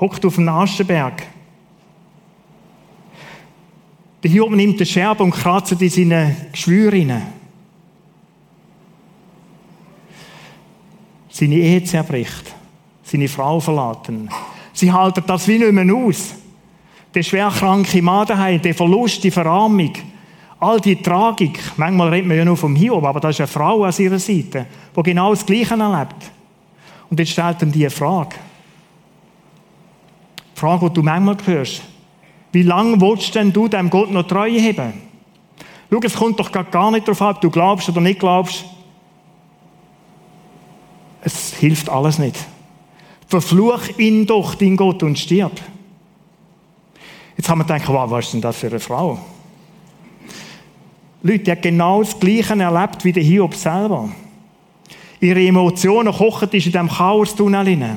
[0.00, 1.26] Hockt auf dem Aschenberg.
[4.22, 7.22] Der Hiob nimmt den Scherbe und kratzt in seine Geschwüre rein.
[11.28, 12.54] Seine Ehe zerbricht.
[13.02, 14.30] Seine Frau verlassen.
[14.72, 16.34] Sie halten das wie nicht mehr aus.
[17.14, 18.26] Der schwerkranke Mann
[18.62, 19.92] der Verlust, die Verarmung
[20.62, 23.82] all die Tragik, manchmal redet man ja nur vom Hiob, aber da ist eine Frau
[23.82, 26.30] an ihrer Seite, die genau das Gleiche erlebt.
[27.10, 28.36] Und jetzt stellt ihm die Frage.
[30.54, 31.82] Die Frage, die du manchmal hörst.
[32.52, 34.92] Wie lange willst denn du dem Gott noch Treue haben?
[35.90, 38.64] Schau, es kommt doch gar nicht darauf ab, ob du glaubst oder nicht glaubst.
[41.22, 42.38] Es hilft alles nicht.
[43.26, 45.60] Verfluch ihn doch, dein Gott, und stirb.
[47.36, 49.18] Jetzt haben wir gedacht, was ist denn das für eine Frau?
[51.22, 54.08] Leute, haben genau das Gleiche erlebt wie der Hiob selber.
[55.20, 57.96] Ihre Emotionen kochen in diesem Chaos-Tunnel.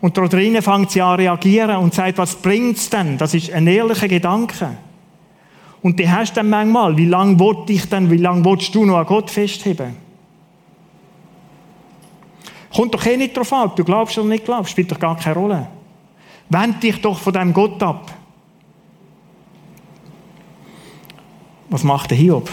[0.00, 3.18] Und dort drinnen fängt sie an reagieren und sagt, was bringt's denn?
[3.18, 4.76] Das ist ein ehrlicher Gedanke.
[5.82, 8.84] Und die hast du dann manchmal, wie lange wollt ich denn, wie lange willst du
[8.84, 9.96] noch an Gott festheben?
[12.74, 15.16] Kommt doch eh nicht drauf an, ob du glaubst oder nicht glaubst, spielt doch gar
[15.16, 15.66] keine Rolle.
[16.48, 18.12] Wend dich doch von dem Gott ab.
[21.74, 22.48] Was macht der Hiob?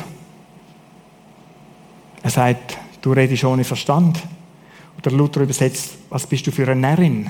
[2.23, 4.19] Er sagt, du redest ohne Verstand.
[4.97, 7.29] Oder Luther übersetzt, was bist du für eine Närrin?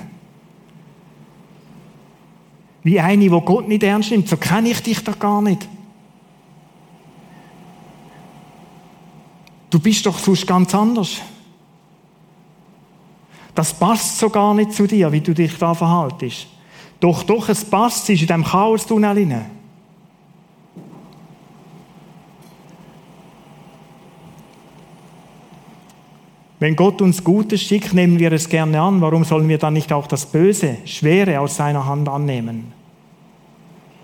[2.84, 5.67] Wie eine, wo Gott nicht ernst nimmt, so kenne ich dich doch gar nicht.
[9.69, 11.17] Du bist doch sonst ganz anders.
[13.54, 16.47] Das passt so gar nicht zu dir, wie du dich da verhaltest.
[17.01, 19.61] Doch, doch, es passt, es ist in diesem Chaos-Tunnel hinein.
[26.62, 29.02] Wenn Gott uns Gutes schickt, nehmen wir es gerne an.
[29.02, 32.71] Warum sollen wir dann nicht auch das Böse, Schwere aus seiner Hand annehmen?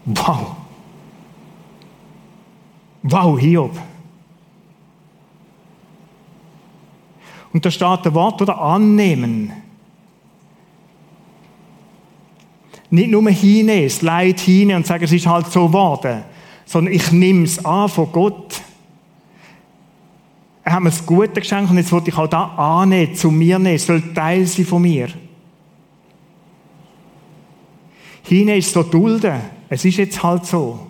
[0.05, 0.55] Wow.
[3.03, 3.79] Wow, Hiob.
[7.53, 9.53] Und da steht der Wort oder annehmen.
[12.89, 16.23] Nicht nur hinein, es Leid hinein und sagen, es ist halt so geworden,
[16.65, 18.61] sondern ich nehme es an von Gott.
[20.67, 23.57] Er hat mir das Gute geschenkt und jetzt wollte ich auch da annehmen, zu mir
[23.57, 25.07] nehmen, es soll Teil sein von mir.
[28.23, 30.87] Hinein ist so dulden, es ist jetzt halt so.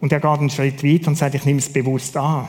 [0.00, 2.48] Und er geht einen Schritt weiter und sagt, ich nehme es bewusst an.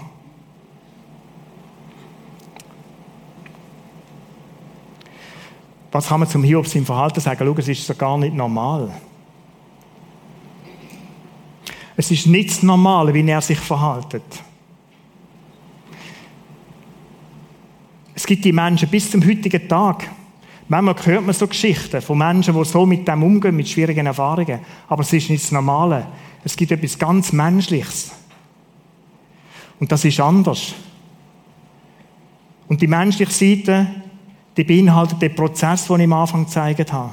[5.92, 7.40] Was kann man zum Hiob seinem Verhalten sagen?
[7.44, 8.92] Schau, es ist so gar nicht normal.
[11.96, 14.44] Es ist nichts Normales, wie er sich verhaltet.
[18.28, 20.08] Gibt die Menschen bis zum heutigen Tag.
[20.68, 24.60] Manchmal hört man so Geschichten von Menschen, die so mit dem umgehen, mit schwierigen Erfahrungen.
[24.88, 26.04] Aber es ist nichts Normales.
[26.44, 28.12] Es gibt etwas ganz Menschliches.
[29.80, 30.74] Und das ist anders.
[32.68, 33.88] Und die menschliche Seite
[34.58, 37.12] die beinhaltet den Prozess, den ich am Anfang gezeigt habe.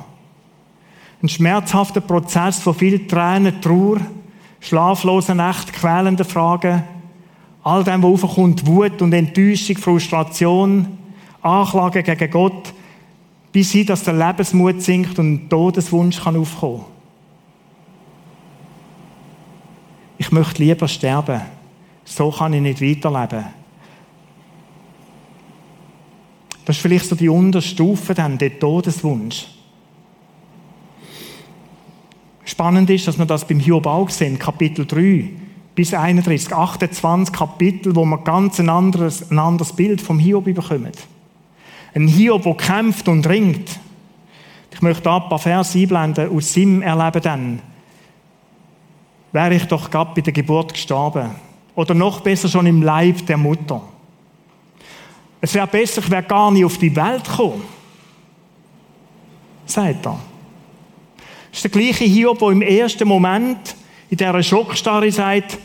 [1.22, 4.00] Ein schmerzhafter Prozess von viel Tränen, Trauer,
[4.60, 6.82] schlaflosen Nächten, quälenden Fragen,
[7.62, 10.98] all dem, was aufkommt, Wut und Enttäuschung, Frustration,
[11.44, 12.72] Anklage gegen Gott,
[13.52, 16.84] bis hin, dass der Lebensmut sinkt und ein Todeswunsch kann aufkommen.
[20.18, 21.42] Ich möchte lieber sterben.
[22.04, 23.44] So kann ich nicht weiterleben.
[26.64, 29.46] Das ist vielleicht so die Unterstufe dann, der Todeswunsch.
[32.44, 35.30] Spannend ist, dass wir das beim Hiob auch sehen, Kapitel 3
[35.74, 40.92] bis 31, 28 Kapitel, wo wir ganz ein anderes, ein anderes Bild vom Hiob bekommen.
[41.94, 43.78] Ein Hiob, der kämpft und ringt.
[44.72, 47.62] Ich möchte ein paar Verse einblenden aus seinem Erleben dann.
[49.30, 51.30] Wäre ich doch gerade bei der Geburt gestorben.
[51.76, 53.82] Oder noch besser schon im Leib der Mutter.
[55.40, 57.62] Es wäre besser, ich wäre gar nicht auf die Welt gekommen.
[59.66, 60.18] Sagt er.
[61.50, 63.76] Das ist der gleiche Hiob, der im ersten Moment
[64.10, 65.58] in dieser Schockstarre sagt,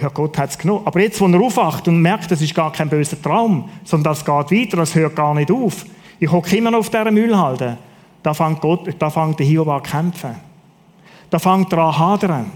[0.00, 0.82] ja, Gott hat es genommen.
[0.86, 4.24] Aber jetzt, wo er aufwacht und merkt, das ist gar kein böser Traum, sondern das
[4.24, 5.86] geht weiter, das hört gar nicht auf.
[6.18, 7.78] Ich hocke immer noch auf dieser Müllhalde.
[8.22, 10.34] Da fängt, Gott, da fängt der Hiob an zu kämpfen.
[11.30, 12.50] Da fängt er an hadern.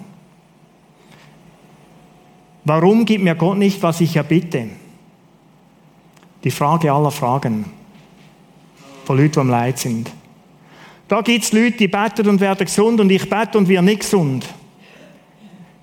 [2.64, 4.68] Warum gibt mir Gott nicht, was ich erbitte?
[6.44, 7.64] Die Frage aller Fragen
[9.04, 10.10] von Leuten, die am Leid sind.
[11.08, 14.00] Da gibt es Leute, die beten und werden gesund und ich bete und wir nicht
[14.00, 14.46] gesund.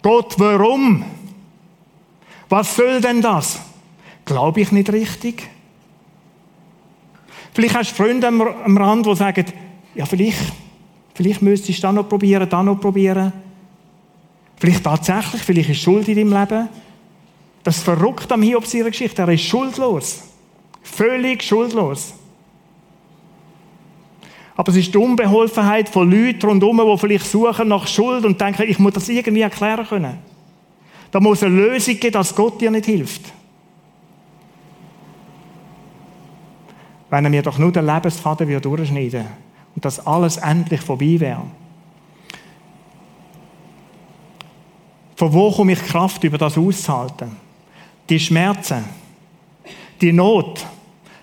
[0.02, 1.04] Gott, warum?
[2.50, 3.60] Was soll denn das?
[4.26, 5.48] Glaube ich nicht richtig?
[7.54, 9.46] Vielleicht hast du Freunde am, Rand, die sagen,
[9.94, 10.54] ja, vielleicht,
[11.14, 13.32] vielleicht müsstest du das noch probieren, das noch probieren.
[14.58, 16.70] Vielleicht tatsächlich, vielleicht ist Schuld in deinem Leben.
[17.64, 19.22] Das verrückt am Hiobs ihrer Geschichte.
[19.22, 20.24] Er ist schuldlos.
[20.84, 22.14] Völlig schuldlos.
[24.56, 28.64] Aber es ist die Unbeholfenheit von Leuten rundherum, die vielleicht suchen nach Schuld und denken,
[28.68, 30.18] ich muss das irgendwie erklären können.
[31.16, 33.22] Da muss eine Lösung geben, dass Gott dir nicht hilft.
[37.10, 39.26] Wenn er mir doch nur den Lebensfaden durchschneiden
[39.74, 41.44] und dass alles endlich vorbei wäre.
[45.16, 47.32] Von wo komme ich Kraft, über das auszuhalten?
[48.10, 48.84] Die Schmerzen,
[50.02, 50.66] die Not,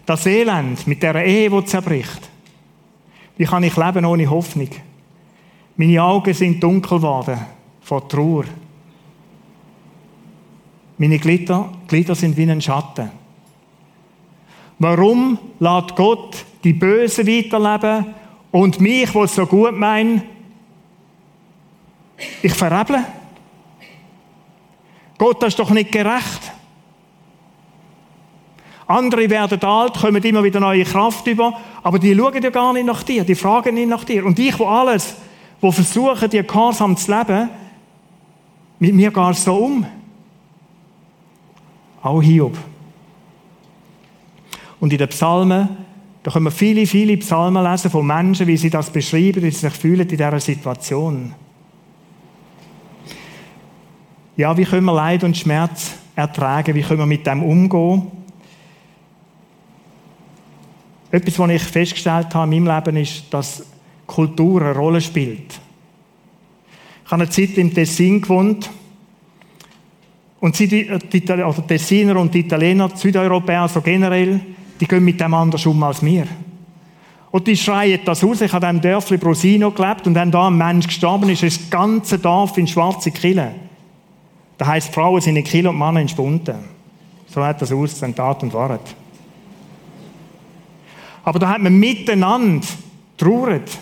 [0.06, 2.30] das Elend mit der Ehe, die zerbricht.
[3.36, 4.70] Wie kann ich leben ohne Hoffnung?
[5.76, 7.38] Meine Augen sind dunkel geworden
[7.82, 8.46] vor Trauer.
[11.02, 13.10] Meine Glieder, Glieder sind wie ein Schatten.
[14.78, 18.14] Warum lässt Gott die Bösen weiterleben
[18.52, 20.22] und mich, wo es so gut meint,
[22.40, 23.04] ich vereble?
[25.18, 26.52] Gott, das ist doch nicht gerecht.
[28.86, 32.86] Andere werden alt, kommen immer wieder neue Kraft über, aber die schauen ja gar nicht
[32.86, 34.24] nach dir, die fragen nicht nach dir.
[34.24, 35.16] Und ich, wo alles,
[35.60, 37.50] wo versuchen, dir gehorsam zu leben,
[38.78, 39.84] mit mir es so um.
[42.02, 42.58] Auch Hiob.
[44.80, 45.68] Und in den Psalmen,
[46.24, 49.68] da können wir viele, viele Psalmen lesen von Menschen, wie sie das beschreiben, wie sie
[49.68, 51.34] sich fühlen in dieser Situation.
[54.36, 56.74] Ja, wie können wir Leid und Schmerz ertragen?
[56.74, 58.10] Wie können wir mit dem umgehen?
[61.12, 63.66] Etwas, was ich festgestellt habe in meinem Leben, ist, dass
[64.06, 65.60] Kultur eine Rolle spielt.
[67.04, 68.70] Ich habe eine Zeit im Tessin gewohnt
[70.42, 74.40] Und sie, die, also die Tessiner und die Italiener, die Südeuropäer so generell,
[74.80, 76.26] die gehen mit dem anders um als wir.
[77.30, 78.40] Und die schreien das aus.
[78.40, 81.60] Ich habe in diesem Dörfli Brosino gelebt und wenn da ein Mensch gestorben ist, ist
[81.60, 83.54] das ganze Dorf in schwarze Kille.
[84.58, 86.56] Das heisst, Frauen sind in Kille und Männer in Spunten.
[87.28, 88.96] So hat das aus, in Tat und Wahrheit.
[91.22, 92.66] Aber da hat man miteinander
[93.16, 93.78] trauert.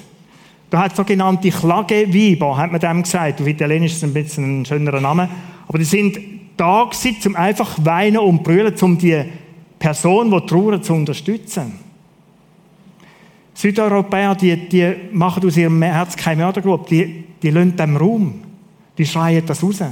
[0.68, 3.40] Da hat sogenannte Klageweiber, hat man dem gesagt.
[3.40, 5.26] Auf Italienisch ist es ein bisschen ein schönerer Name.
[5.66, 9.24] Aber die sind da gewesen, um einfach weinen und brüllen, um die
[9.78, 11.78] Person, die trauert, zu unterstützen.
[13.54, 18.42] Südeuropäer, die, die machen aus ihrem Herz keine Mördergrube, die, die lassen dem Raum.
[18.96, 19.82] Die schreien das raus.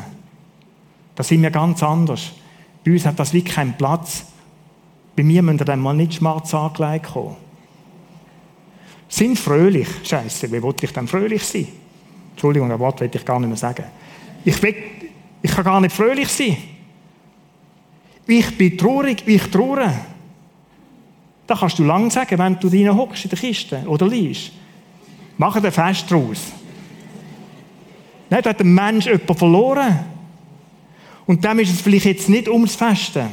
[1.15, 2.33] Da sind wir ganz anders.
[2.85, 4.27] Bei uns hat das wie keinen Platz.
[5.17, 7.37] Bei mir müsst ihr dann mal nicht schwarz angelegt kommen.
[9.09, 9.89] Sind fröhlich.
[10.05, 11.67] Scheiße, wie wollte ich denn fröhlich sein?
[12.33, 13.85] Entschuldigung, ein Wort will ich gar nicht mehr sagen.
[14.45, 14.75] Ich, will,
[15.43, 16.57] ich kann gar nicht fröhlich sein.
[18.27, 19.93] Ich bin traurig, ich traure.
[21.47, 24.53] Das kannst du lang sagen, wenn du drinnen hockst in der Kiste oder liest.
[25.39, 26.53] Mach ein Fest draus.
[28.29, 29.99] Nein, da hat ein Mensch jemanden verloren.
[31.27, 33.29] Und dem ist es vielleicht jetzt nicht ums Festen.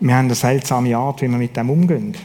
[0.00, 2.16] Wir haben eine seltsame Art, wie wir mit dem umgehen.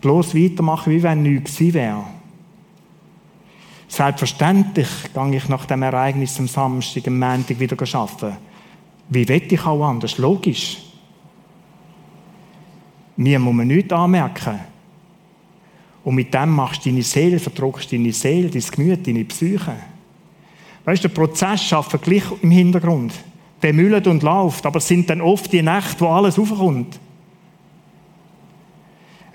[0.00, 2.04] Bloß weitermachen, wie wenn nichts gewesen wäre.
[3.88, 8.36] Selbstverständlich gehe ich nach dem Ereignis am Samstag, am Montag wieder arbeiten.
[9.08, 10.18] Wie will ich auch anders?
[10.18, 10.78] Logisch.
[13.16, 14.60] Mir muss man nichts anmerken.
[16.04, 19.76] Und mit dem machst du deine Seele, verdruckst deine Seele, dein Gemüt, deine Psyche.
[20.84, 23.12] Weißt du, der Prozess schafft gleich im Hintergrund.
[23.62, 27.00] Der müllt und läuft, aber es sind dann oft die Nächte, wo alles aufkommt.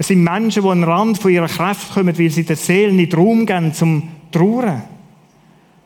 [0.03, 2.91] Es sind Menschen, die an den Rand von ihrer Kraft kommen, weil sie der Seele
[2.91, 4.83] nicht Raum geben zum Trauern,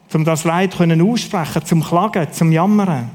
[0.07, 3.11] zum das Leid können aussprechen, zum Klagen, zum Jammern.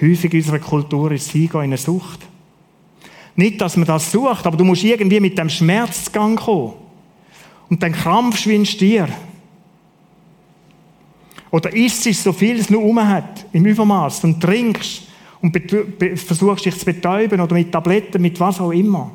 [0.00, 2.20] Häufig in unserer Kultur ist es in eine Sucht.
[3.36, 6.72] Nicht, dass man das sucht, aber du musst irgendwie mit dem Schmerzgang kommen.
[7.68, 9.06] Und dann krampfst du in dir.
[11.50, 15.11] Oder isst es so viel es nur um hat, im Übermaß, und trinkst
[15.42, 15.58] und
[16.16, 19.10] versuchst dich zu betäuben oder mit Tabletten, mit was auch immer.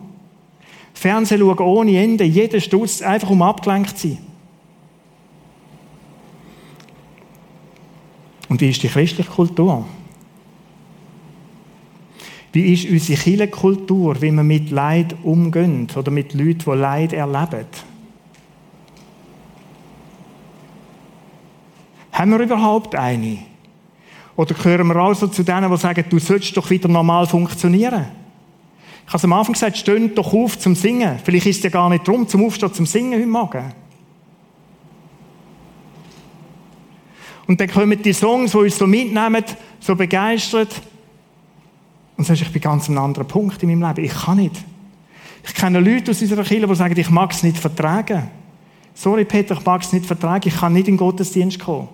[0.93, 4.17] Fernsehen schauen ohne Ende, jeder Stutz, einfach um abgelenkt zu sein.
[8.49, 9.85] Und wie ist die christliche Kultur?
[12.53, 17.67] Wie ist unsere Kirchenkultur, wie wir mit Leid umgehen oder mit Leuten, die Leid erleben?
[22.11, 23.37] Haben wir überhaupt eine?
[24.37, 28.05] Oder gehören wir also zu denen, die sagen, du sollst doch wieder normal funktionieren?
[29.07, 31.17] Ich habe am Anfang gesagt, stöhnt doch auf zum Singen.
[31.23, 33.73] Vielleicht ist es ja gar nicht drum, zum Aufstehen, zum Singen heute Morgen.
[37.47, 39.43] Und dann kommen die Songs, die uns so mitnehmen,
[39.79, 40.81] so begeistert.
[42.15, 44.05] Und sagst, ich bin ganz an einem anderen Punkt in meinem Leben.
[44.05, 44.55] Ich kann nicht.
[45.47, 48.29] Ich kenne Leute aus unserer Kirche, die sagen, ich mag es nicht vertragen.
[48.93, 50.47] Sorry, Peter, ich mag es nicht vertragen.
[50.47, 51.87] Ich kann nicht in den Gottesdienst kommen.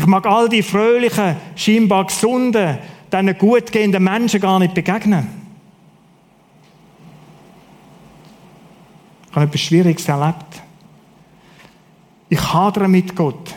[0.00, 2.78] Ich mag all die fröhlichen, scheinbar gesunden,
[3.12, 5.28] diesen gut gehenden Menschen gar nicht begegnen.
[9.28, 10.62] Ich habe etwas Schwieriges erlebt.
[12.30, 13.54] Ich hadere mit Gott.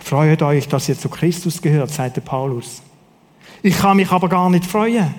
[0.00, 2.82] Freut euch, dass ihr zu Christus gehört, sagte Paulus.
[3.62, 5.14] Ich kann mich aber gar nicht freuen.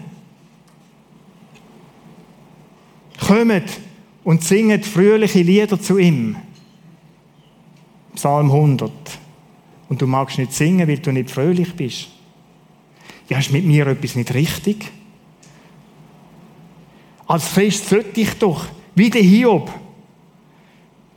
[3.25, 3.86] Kommt
[4.27, 6.35] und singet fröhliche Lieder zu ihm.
[8.13, 8.91] Psalm 100.
[9.87, 12.09] Und du magst nicht singen, weil du nicht fröhlich bist.
[13.29, 14.91] Ja, ist mit mir etwas nicht richtig?
[17.25, 18.65] Als Christ sollte ich doch,
[18.95, 19.71] wie der Hiob,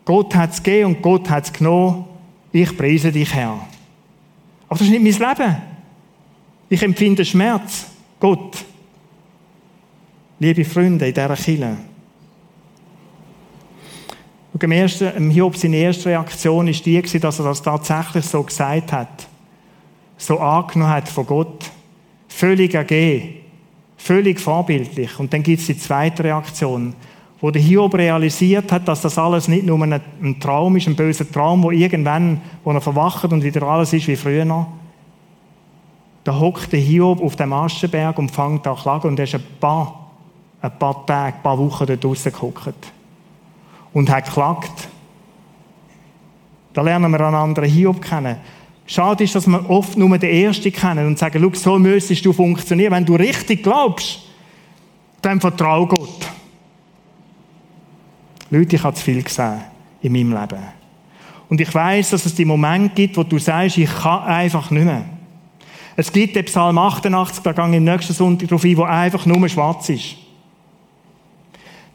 [0.05, 2.05] Gott hat es gegeben und Gott hat es genommen,
[2.53, 3.67] ich preise dich, Herr.
[4.69, 5.57] Aber das ist nicht mein Leben.
[6.69, 7.87] Ich empfinde Schmerz.
[8.21, 8.65] Gott.
[10.39, 11.90] Liebe Freunde in dieser Kirche.
[14.53, 18.43] Und im ersten, im Hiob, seine erste Reaktion war die, dass er das tatsächlich so
[18.43, 19.29] gesagt hat.
[20.17, 21.71] So angenommen hat von Gott.
[22.29, 23.35] Völlig ergeben.
[23.97, 25.19] Völlig vorbildlich.
[25.19, 26.95] Und dann gibt es die zweite Reaktion
[27.41, 30.97] wo der Hiob realisiert hat, dass das alles nicht nur ein, ein Traum ist, ein
[30.97, 34.67] böser Traum, wo irgendwann, wo er verwacht und wieder alles ist wie früher noch.
[36.25, 39.35] Da hockt der Hiob auf dem Aschenberg und fängt an zu klagen und er ist
[39.35, 40.11] ein paar,
[40.61, 42.93] ein paar Tage, ein paar Wochen dort rausgeguckt.
[43.93, 44.89] Und hat geklagt.
[46.73, 48.37] Da lernen wir einen anderen Hiob kennen.
[48.87, 52.33] Schade ist, dass wir oft nur den Ersten kennen und sagen, schau, so müsstest du
[52.33, 52.93] funktionieren.
[52.93, 54.21] Wenn du richtig glaubst,
[55.23, 56.27] dann vertrau Gott.
[58.51, 59.61] Leute, ich habe zu viel gesehen
[60.03, 60.63] in meinem Leben.
[61.49, 64.85] Und ich weiß, dass es die Momente gibt, wo du sagst, ich kann einfach nicht
[64.85, 65.05] mehr.
[65.97, 69.27] Es gibt den Psalm 88, da gehe ich im nächsten Sonntag darauf ein, wo einfach
[69.27, 70.17] nur schwarz ist.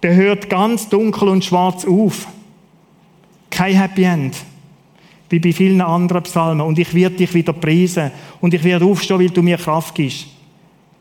[0.06, 2.28] Der hört ganz dunkel und schwarz auf.
[3.50, 4.36] Kein Happy End
[5.30, 6.62] wie bei vielen anderen Psalmen.
[6.62, 10.28] Und ich werde dich wieder preisen und ich werde aufstehen, weil du mir Kraft gibst.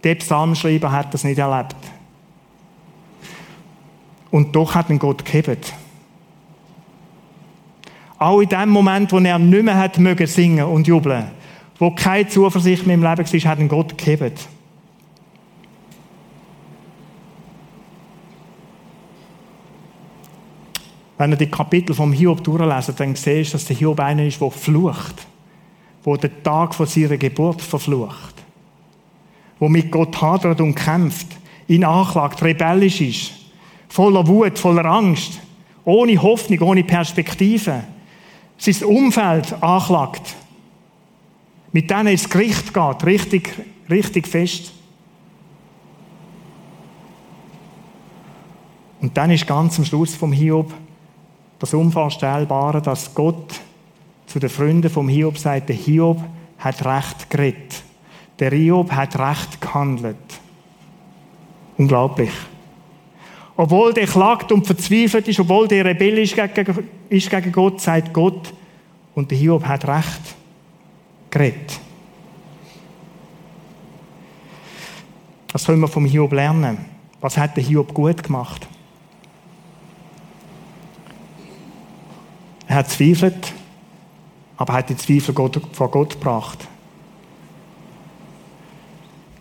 [0.02, 1.76] Der Psalmschreiber hat das nicht erlebt.
[4.30, 5.74] Und doch hat ihn Gott gehebt.
[8.16, 9.96] Auch in dem Moment, wo er nicht mehr hat
[10.30, 11.26] singen und jubeln,
[11.78, 14.48] wo keine Zuversicht mehr im Leben war, hat ihn Gott gehebt.
[21.16, 24.40] Wenn ihr die Kapitel vom Hiob durchlesen, dann siehst du, dass der Hiob einer ist,
[24.40, 25.26] der flucht.
[26.04, 28.34] Der den Tag von seiner Geburt verflucht.
[29.60, 31.28] Der mit Gott hadert und kämpft.
[31.68, 33.32] Ihn anklagt, rebellisch ist.
[33.88, 35.40] Voller Wut, voller Angst.
[35.84, 37.84] Ohne Hoffnung, ohne Perspektive.
[38.58, 40.34] Sein Umfeld anklagt.
[41.72, 43.04] Mit denen ins Gericht geht.
[43.04, 43.50] Richtig,
[43.88, 44.72] richtig fest.
[49.00, 50.72] Und dann ist ganz am Schluss vom Hiob
[51.64, 53.60] das Unvorstellbare, dass Gott
[54.26, 56.22] zu den Freunden vom Hiob sagt, der Hiob
[56.58, 57.82] hat recht geredet.
[58.38, 60.16] Der Hiob hat recht gehandelt.
[61.78, 62.32] Unglaublich.
[63.56, 66.34] Obwohl der klagt und verzweifelt ist, obwohl der rebellisch
[67.08, 68.52] ist gegen Gott, sagt Gott,
[69.14, 70.34] und der Hiob hat recht
[71.30, 71.80] geredet.
[75.50, 76.78] Was können wir vom Hiob lernen?
[77.22, 78.68] Was hat der Hiob gut gemacht?
[82.66, 83.52] Er hat zweifelt,
[84.56, 86.66] aber hat die Zweifel vor Gott gebracht.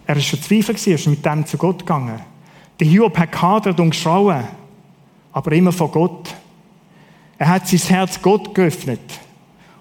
[0.05, 2.19] Er ist verzweifelt, er ist mit dem zu Gott gegangen.
[2.79, 4.43] Der Hiob hat gehadert und geschrauen,
[5.31, 6.33] aber immer vor Gott.
[7.37, 8.99] Er hat sein Herz Gott geöffnet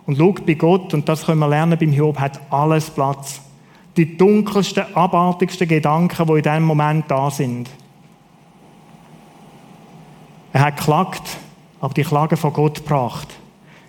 [0.06, 3.40] und schaut bei Gott, und das können wir lernen beim Hiob, hat alles Platz.
[3.96, 7.68] Die dunkelsten, abartigsten Gedanken, die in diesem Moment da sind.
[10.52, 11.22] Er hat geklagt,
[11.82, 13.28] aber die Klage vor Gott gebracht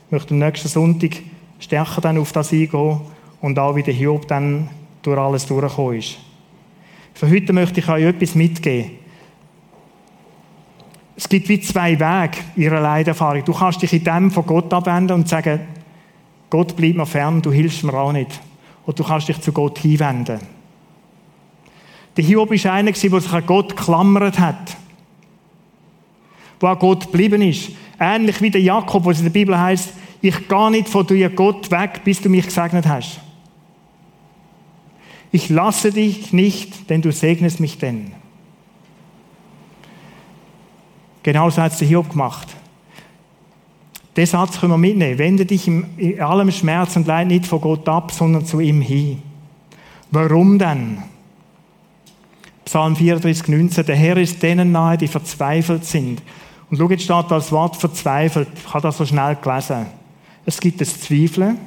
[0.10, 1.12] möchte am nächsten Sonntag
[1.60, 3.02] stärker dann auf das eingehen
[3.39, 4.68] und auch wie der Hiob dann
[5.04, 6.18] durch alles durchgekommen ist.
[7.14, 8.91] Für heute möchte ich euch etwas mitgeben.
[11.16, 13.46] Es gibt wie zwei Wege ihrer Leiderfahrung.
[13.46, 15.62] Du kannst dich in dem von Gott abwenden und sagen,
[16.50, 18.41] Gott bleibt mir fern, du hilfst mir auch nicht.
[18.88, 20.39] Und du kannst dich zu Gott hinwenden.
[22.18, 24.76] Der Hiob war einer, der sich an Gott geklammert hat.
[26.60, 27.70] Der an Gott geblieben ist.
[28.06, 31.30] Ähnlich wie der Jakob, wo es in der Bibel heißt, ich gehe nicht von dir
[31.30, 33.22] Gott weg, bis du mich gesegnet hast.
[35.32, 38.12] Ich lasse dich nicht, denn du segnest mich denn.
[41.24, 42.49] Genauso hat es der Hiob gemacht.
[44.18, 45.18] Den Satz können wir mitnehmen.
[45.18, 49.22] Wende dich in allem Schmerz und Leid nicht von Gott ab, sondern zu ihm hin.
[50.12, 50.97] Warum denn?
[52.66, 53.86] Psalm 34, 19.
[53.86, 56.22] Der Herr ist denen nahe, die verzweifelt sind.
[56.74, 58.48] Und schau, jetzt steht das Wort verzweifelt.
[58.56, 59.86] Ich habe das so schnell gelesen.
[60.44, 61.60] Es gibt das Zweifeln.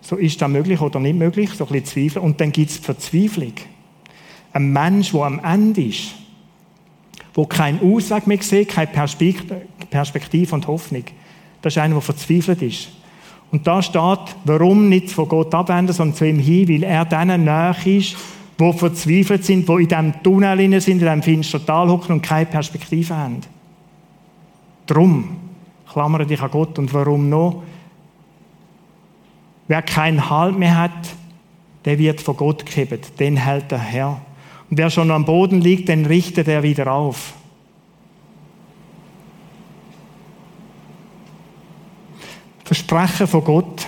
[0.00, 2.24] So ist das möglich oder nicht möglich, so ein bisschen Zweifeln.
[2.24, 3.52] Und dann gibt es Verzweiflung.
[4.54, 6.14] Ein Mensch, der am Ende ist,
[7.36, 8.88] der keinen Ausweg mehr sieht, keine
[9.90, 11.04] Perspektive und Hoffnung.
[11.60, 12.88] Das ist einer, der verzweifelt ist.
[13.52, 17.44] Und da steht, warum nicht von Gott abwenden, sondern zu ihm hin, weil er denen
[17.44, 18.16] nahe ist,
[18.58, 22.46] die verzweifelt sind, die in diesem Tunnel sind, in diesem finsteren Tal hocken und keine
[22.46, 23.42] Perspektive haben.
[24.86, 25.36] Drum
[25.90, 26.78] klammere dich an Gott.
[26.78, 27.62] Und warum noch?
[29.68, 31.08] Wer keinen Halt mehr hat,
[31.84, 33.18] der wird von Gott gehebt.
[33.18, 34.20] Den hält der Herr.
[34.68, 37.34] Und wer schon am Boden liegt, den richtet er wieder auf.
[42.64, 43.86] Versprechen von Gott.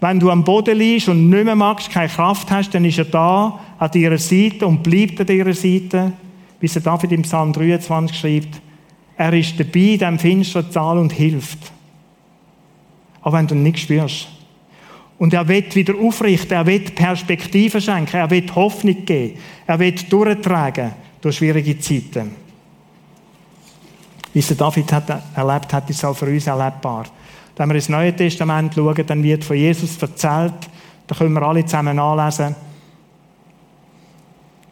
[0.00, 3.06] Wenn du am Boden liegst und nicht mehr magst, keine Kraft hast, dann ist er
[3.06, 6.12] da an deiner Seite und bleibt an deiner Seite,
[6.60, 8.60] wie es David im Psalm 23 schreibt.
[9.16, 11.72] Er ist dabei diesem finsteren Zahl und hilft
[13.26, 14.28] auch wenn du nichts spürst.
[15.18, 19.36] Und er wird wieder aufrichten, er wird Perspektive schenken, er wird Hoffnung geben,
[19.66, 22.36] er wird durchtragen durch schwierige Zeiten.
[24.32, 27.06] Wie es David hat erlebt hat, ist auch für uns erlebbar.
[27.56, 30.54] Wenn wir ins Neue Testament schauen, dann wird von Jesus erzählt,
[31.08, 32.54] da können wir alle zusammen anlesen,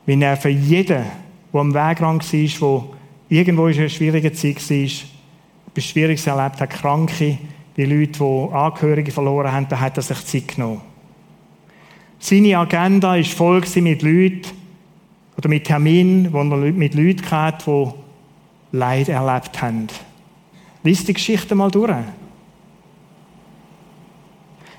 [0.06, 1.04] wie er für jeden,
[1.52, 4.88] der am Wegrang war, der irgendwo in einer schwierigen Zeit war,
[5.68, 7.38] etwas Schwieriges erlebt hat, Kranke,
[7.74, 10.80] wie Leute, die Angehörige verloren haben, da hat er sich Zeit genommen.
[12.18, 14.42] Seine Agenda war voll mit Leuten
[15.36, 17.94] oder mit Terminen, wo er mit Leuten hatte,
[18.72, 19.88] die Leid erlebt haben.
[20.82, 21.92] Lies die Geschichte mal durch.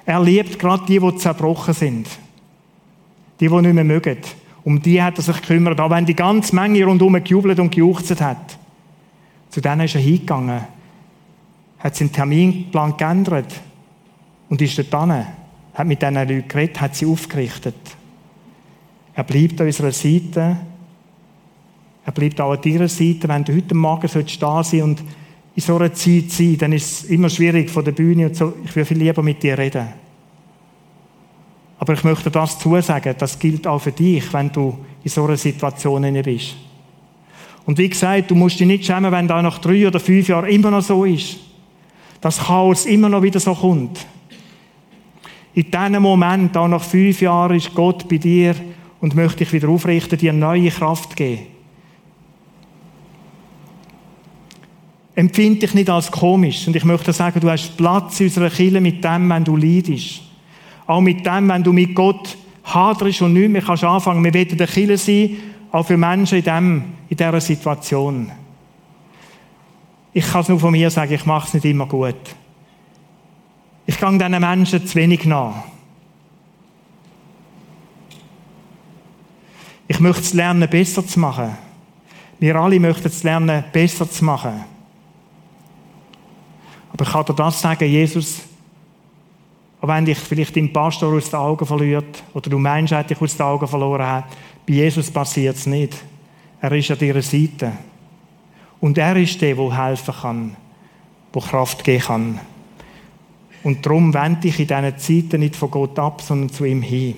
[0.05, 2.07] Er liebt gerade die, die zerbrochen sind.
[3.39, 4.17] Die, die nicht mehr mögen.
[4.65, 5.79] Um die hat er sich gekümmert.
[5.79, 8.57] Auch wenn die ganze Menge rundherum gejubelt und gejuchzt hat.
[9.49, 10.61] Zu denen ist er hingegangen.
[11.79, 13.61] Hat seinen Terminplan geändert.
[14.49, 15.25] Und ist dort hin.
[15.75, 17.75] Hat mit diesen Leuten geredet, hat sie aufgerichtet.
[19.13, 20.57] Er bleibt an unserer Seite.
[22.05, 23.27] Er bleibt auch an deiner Seite.
[23.27, 24.09] Wenn du heute Morgen
[24.39, 25.03] da sein und
[25.55, 28.53] in so einer Zeit sein, dann ist es immer schwierig von der Bühne und so.
[28.65, 30.04] Ich will viel lieber mit dir reden.
[31.77, 35.37] Aber ich möchte das zusagen, das gilt auch für dich, wenn du in so einer
[35.37, 36.55] Situation bist.
[37.65, 40.49] Und wie gesagt, du musst dich nicht schämen, wenn da nach drei oder fünf Jahren
[40.49, 41.37] immer noch so ist.
[42.21, 44.05] Das Chaos immer noch wieder so kommt.
[45.53, 48.55] In diesem Moment, auch nach fünf Jahren, ist Gott bei dir
[48.99, 51.47] und möchte dich wieder aufrichten, dir neue Kraft geben.
[55.15, 56.67] Empfinde dich nicht als komisch.
[56.67, 60.24] Und ich möchte sagen, du hast Platz in unserer Kirche mit dem, wenn du leidest.
[60.87, 64.23] Auch mit dem, wenn du mit Gott haderst und nicht mehr kannst anfangen.
[64.23, 65.37] Wir wollen der Kirche sein,
[65.71, 68.31] auch für Menschen in, dem, in dieser Situation.
[70.13, 72.15] Ich kann es nur von mir sagen, ich mache es nicht immer gut.
[73.85, 75.63] Ich gehe diesen Menschen zu wenig nach.
[79.87, 81.57] Ich möchte es lernen, besser zu machen.
[82.39, 84.63] Wir alle möchten es lernen, besser zu machen.
[86.91, 88.41] Aber ich kann dir das sagen, Jesus,
[89.85, 93.37] auch wenn dich vielleicht dein Pastor aus den Augen verliert oder du hat dich aus
[93.37, 94.25] den Augen verloren hat,
[94.65, 95.95] bei Jesus passiert es nicht.
[96.59, 97.71] Er ist an deiner Seite.
[98.79, 100.55] Und er ist der, der helfen kann,
[101.33, 102.39] der Kraft geben kann.
[103.63, 107.15] Und darum wende dich in diesen Zeiten nicht von Gott ab, sondern zu ihm hin.